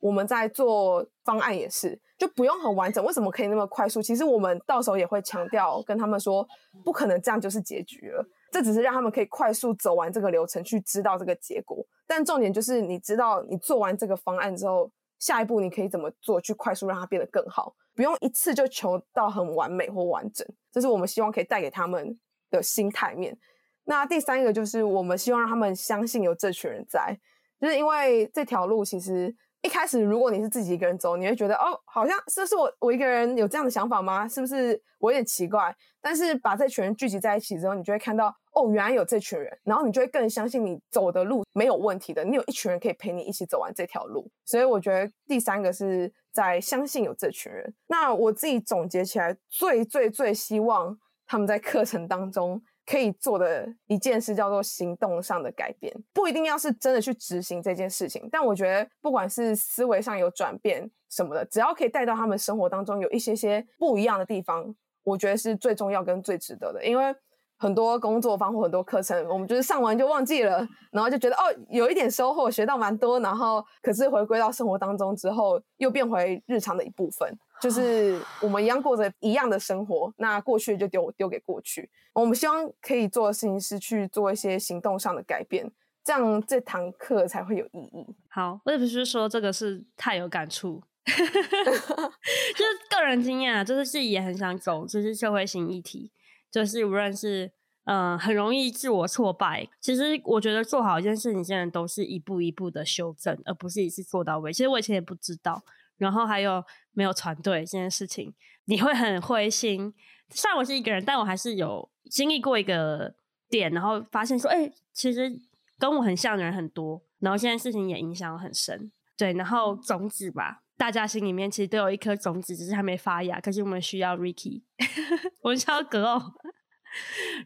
[0.00, 3.02] 我们在做方案也是，就不用很完整。
[3.02, 4.02] 为什么可以那么快速？
[4.02, 6.46] 其实我们到时候也会强调跟他们说，
[6.84, 8.24] 不可能这样就是结局了。
[8.54, 11.84] 这只是让他们可以快速走完这个流程，去知道这个结果。
[12.06, 14.88] 但重点就是，你知道你做完这个方案之后，
[15.18, 20.46] 下一步你可以怎么做，去快速让它变得更好，不用一次就求到很完美或完整。
[20.70, 22.16] 这是我们希望可以带给他们
[22.48, 23.36] 的心态面。
[23.82, 27.18] 那第三个就是，我们希望让他们相信有这群人在，
[27.60, 29.34] 就是因为这条路其实。
[29.64, 34.28] 一开始，如果你是自己一个人走，你会觉得哦，好像是不是我我一个人有这样的想法吗？
[34.28, 35.74] 是不是我有点奇怪？
[36.02, 42.22] 但是把这群人聚集在一起之后，你就会看到哦，原来有这群人，然后你就会更相信你走的路没有问题的。
[42.22, 47.74] 你有一群人可以陪你一起走完这条路，所以我觉得第三个是在相信有这群人。
[47.86, 50.94] 那我自己总结起来，最最最希望
[51.26, 52.62] 他们在课程当中。
[52.86, 67.14] 可以做的一件事叫做行动上的改变，不一定要是真的去执行这件事情，但我觉得不管是思维上有转变什么的，只要可以带到他们生活当中有一些些不一样的地方，我觉得是最重要跟最值得的，因为。
[67.56, 81.88] 很多工作坊或很多课程，我们就是上完就忘记了，然后就觉得哦，有一点收获，学到蛮多，然后可是回归到生活当中之后，又变回日常的一部分，就是我们一样过着一样的生活，那过去就丢丢给过去。
[82.12, 85.72] 我们希望可以做的事情是去做一些行动上的改变，
[86.04, 88.06] 这样这堂课才会有意义。
[88.28, 96.10] 好，我也不是说这个是太有感触， 就是个人经验啊，就是自己也很想走，就是社会性议题。
[96.50, 97.50] 就是无论是
[97.84, 99.68] 嗯、呃，很容易自我挫败。
[99.80, 104.52] 其实我觉得做好一件事情，现在都是一步一步的修正，而不是一次做到位。
[104.52, 105.64] 其实我以前也不知道。
[105.96, 108.34] 然后还有没有团队这件事情，
[108.64, 109.94] 你会很灰心。
[110.30, 113.14] 虽然我是一个人，但我还是有经历过一个
[113.48, 115.30] 点，然后发现说，哎、其实
[115.78, 117.02] 跟我很像的人很多。
[117.20, 118.90] 然后现在事情也影响我很深。
[119.16, 123.40] 对，然后种子吧，大家心里面其实都有一颗种子，只是还没发芽。
[123.40, 124.62] 可是我们需要 Ricky，
[125.42, 126.32] 我们需要 Glow，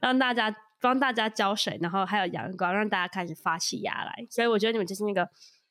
[0.00, 4.26] 让大家帮大家浇水，然后还有阳光，让大家开始发起芽来。
[4.30, 5.28] 所以我觉得你们就是那个。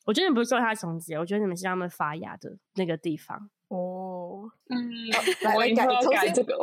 [0.08, 3.50] 我觉得你不是种下种子，我觉得你们是让他们发芽的那个地方。
[3.68, 4.78] 哦，嗯，
[5.44, 6.58] 来来改，重新这个，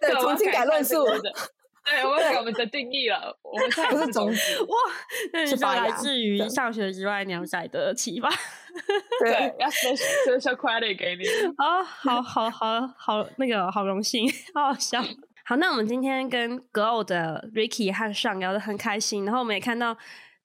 [0.00, 1.04] 对，重新改论述。
[1.84, 3.38] 对，我改我们的 定义了。
[3.40, 4.76] 我们现在不是种子哇，
[5.32, 8.28] 那是来自于上学之外鸟仔的启发。
[9.20, 11.24] 对，要说说说 credit 给你。
[11.56, 15.00] 哦，好好好好，那个好荣幸，好好笑。
[15.44, 19.96] 好，那我们今天跟 Glow 的 Ricky 和 Sean 聊得很开心，然后我们也看到。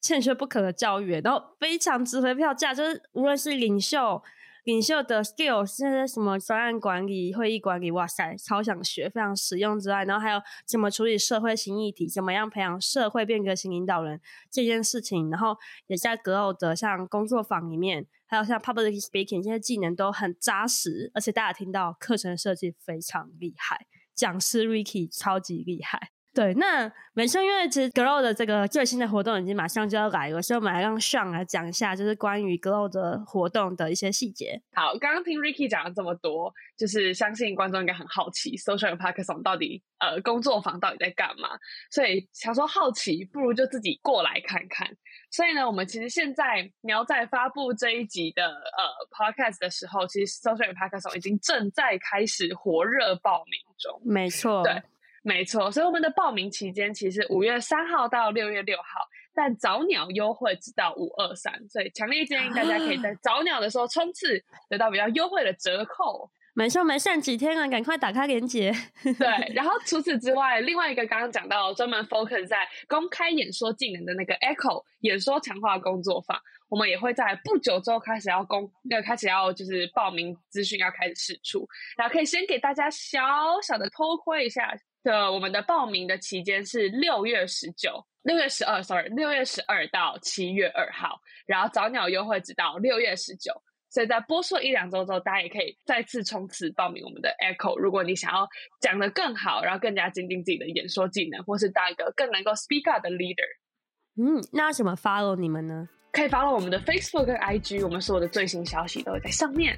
[0.03, 4.21] 欠缺不可的教育，然后非常值回票价，就是无论是领袖、
[4.65, 14.19] 领袖的 skill，现在什么专案管理、会议管理，哇塞，超想学，非常实用之外，然后还有怎么处理社会新议题，怎么样培养社会变革型领导人
[14.51, 26.12] 这件事情，然后也在格偶的像工作坊里面，还有像 public speaking 这些技能都很扎实，而且大家听到课程设计非常厉害，讲师 Ricky 超级厉害。
[26.33, 34.59] 对，那本身，因为其实 Glow 的这个最新的活动已经马上就要来了，所以我们来让 Sean 来讲一下，就是关于 Glow 的活动的一些细节。
[34.73, 41.49] 好，刚刚听 Ricky 讲了这么多，就是相信观众应该很好奇，Social Hackathon 到底呃工作坊到底在干嘛？
[41.91, 44.89] 所以想说好奇，不如就自己过来看看。
[45.29, 54.01] 所以呢，我们其实现在苗在发布这一集的呃 Podcast 的时候，其实 Social Hackathon 已经正在开始火热报名中。
[54.03, 54.81] 没错，对。
[55.25, 58.83] 没错，所以我们的报名期间其实五月三号到六月六号，
[59.33, 66.29] 但早鸟优惠直到五二三，所以强烈建议大家可以在早鸟的时候冲刺，得到比较优惠的折扣。
[66.55, 68.71] 没错，没剩几天了，赶快打开链接。
[69.01, 76.37] 对，然后除此之外，另外一个刚刚讲到专门 focus 在公开演说技能的那个 Echo 演说强化工作坊，
[76.69, 81.67] 我们也会在不久之后开始要公，那个开始要就是报名资讯要开始释出，
[81.97, 83.21] 然后可以先给大家小
[83.63, 84.77] 小的偷窥一下。
[85.03, 93.53] 的我们的报名的期间是六月十九、六月十二，sorry，六月十二到七月二号，然后早鸟优惠直到六月十九，
[93.89, 97.77] 所以在播出一两周之后，大家也可以再次冲刺报名我们的 Echo。
[97.77, 98.47] 如果你想要
[98.79, 103.43] 讲得更好，然后更加精进自己的演说技能，或是当一个更能够 speak up 的 leader，
[104.15, 105.89] 嗯，那怎么 follow 你们呢？
[106.13, 109.75] 可以 follow 我们的 Facebook 跟 IG，我们所有的最新消息都会在上面。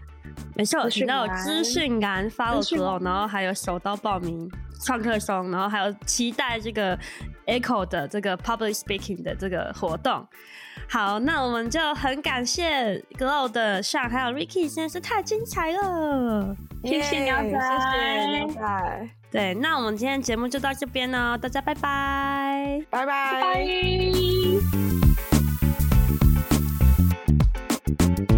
[0.53, 4.51] 没错，请到资讯栏 follow Glow，然后还有手刀报名
[4.83, 6.99] 创客松，然后还有期待这个
[7.45, 10.27] Echo 的这个 Public Speaking 的这个活动。
[10.89, 16.53] 好，那我们就很感谢 Glow 的 Sean 还有 Ricky，真的是太精彩了。
[16.83, 19.09] 谢谢苗仔，谢谢苗仔。
[19.31, 23.41] 对，那我们今天节目就到这边哦，大家拜拜，拜拜。
[23.41, 25.34] 拜拜。
[27.87, 28.34] Thank you.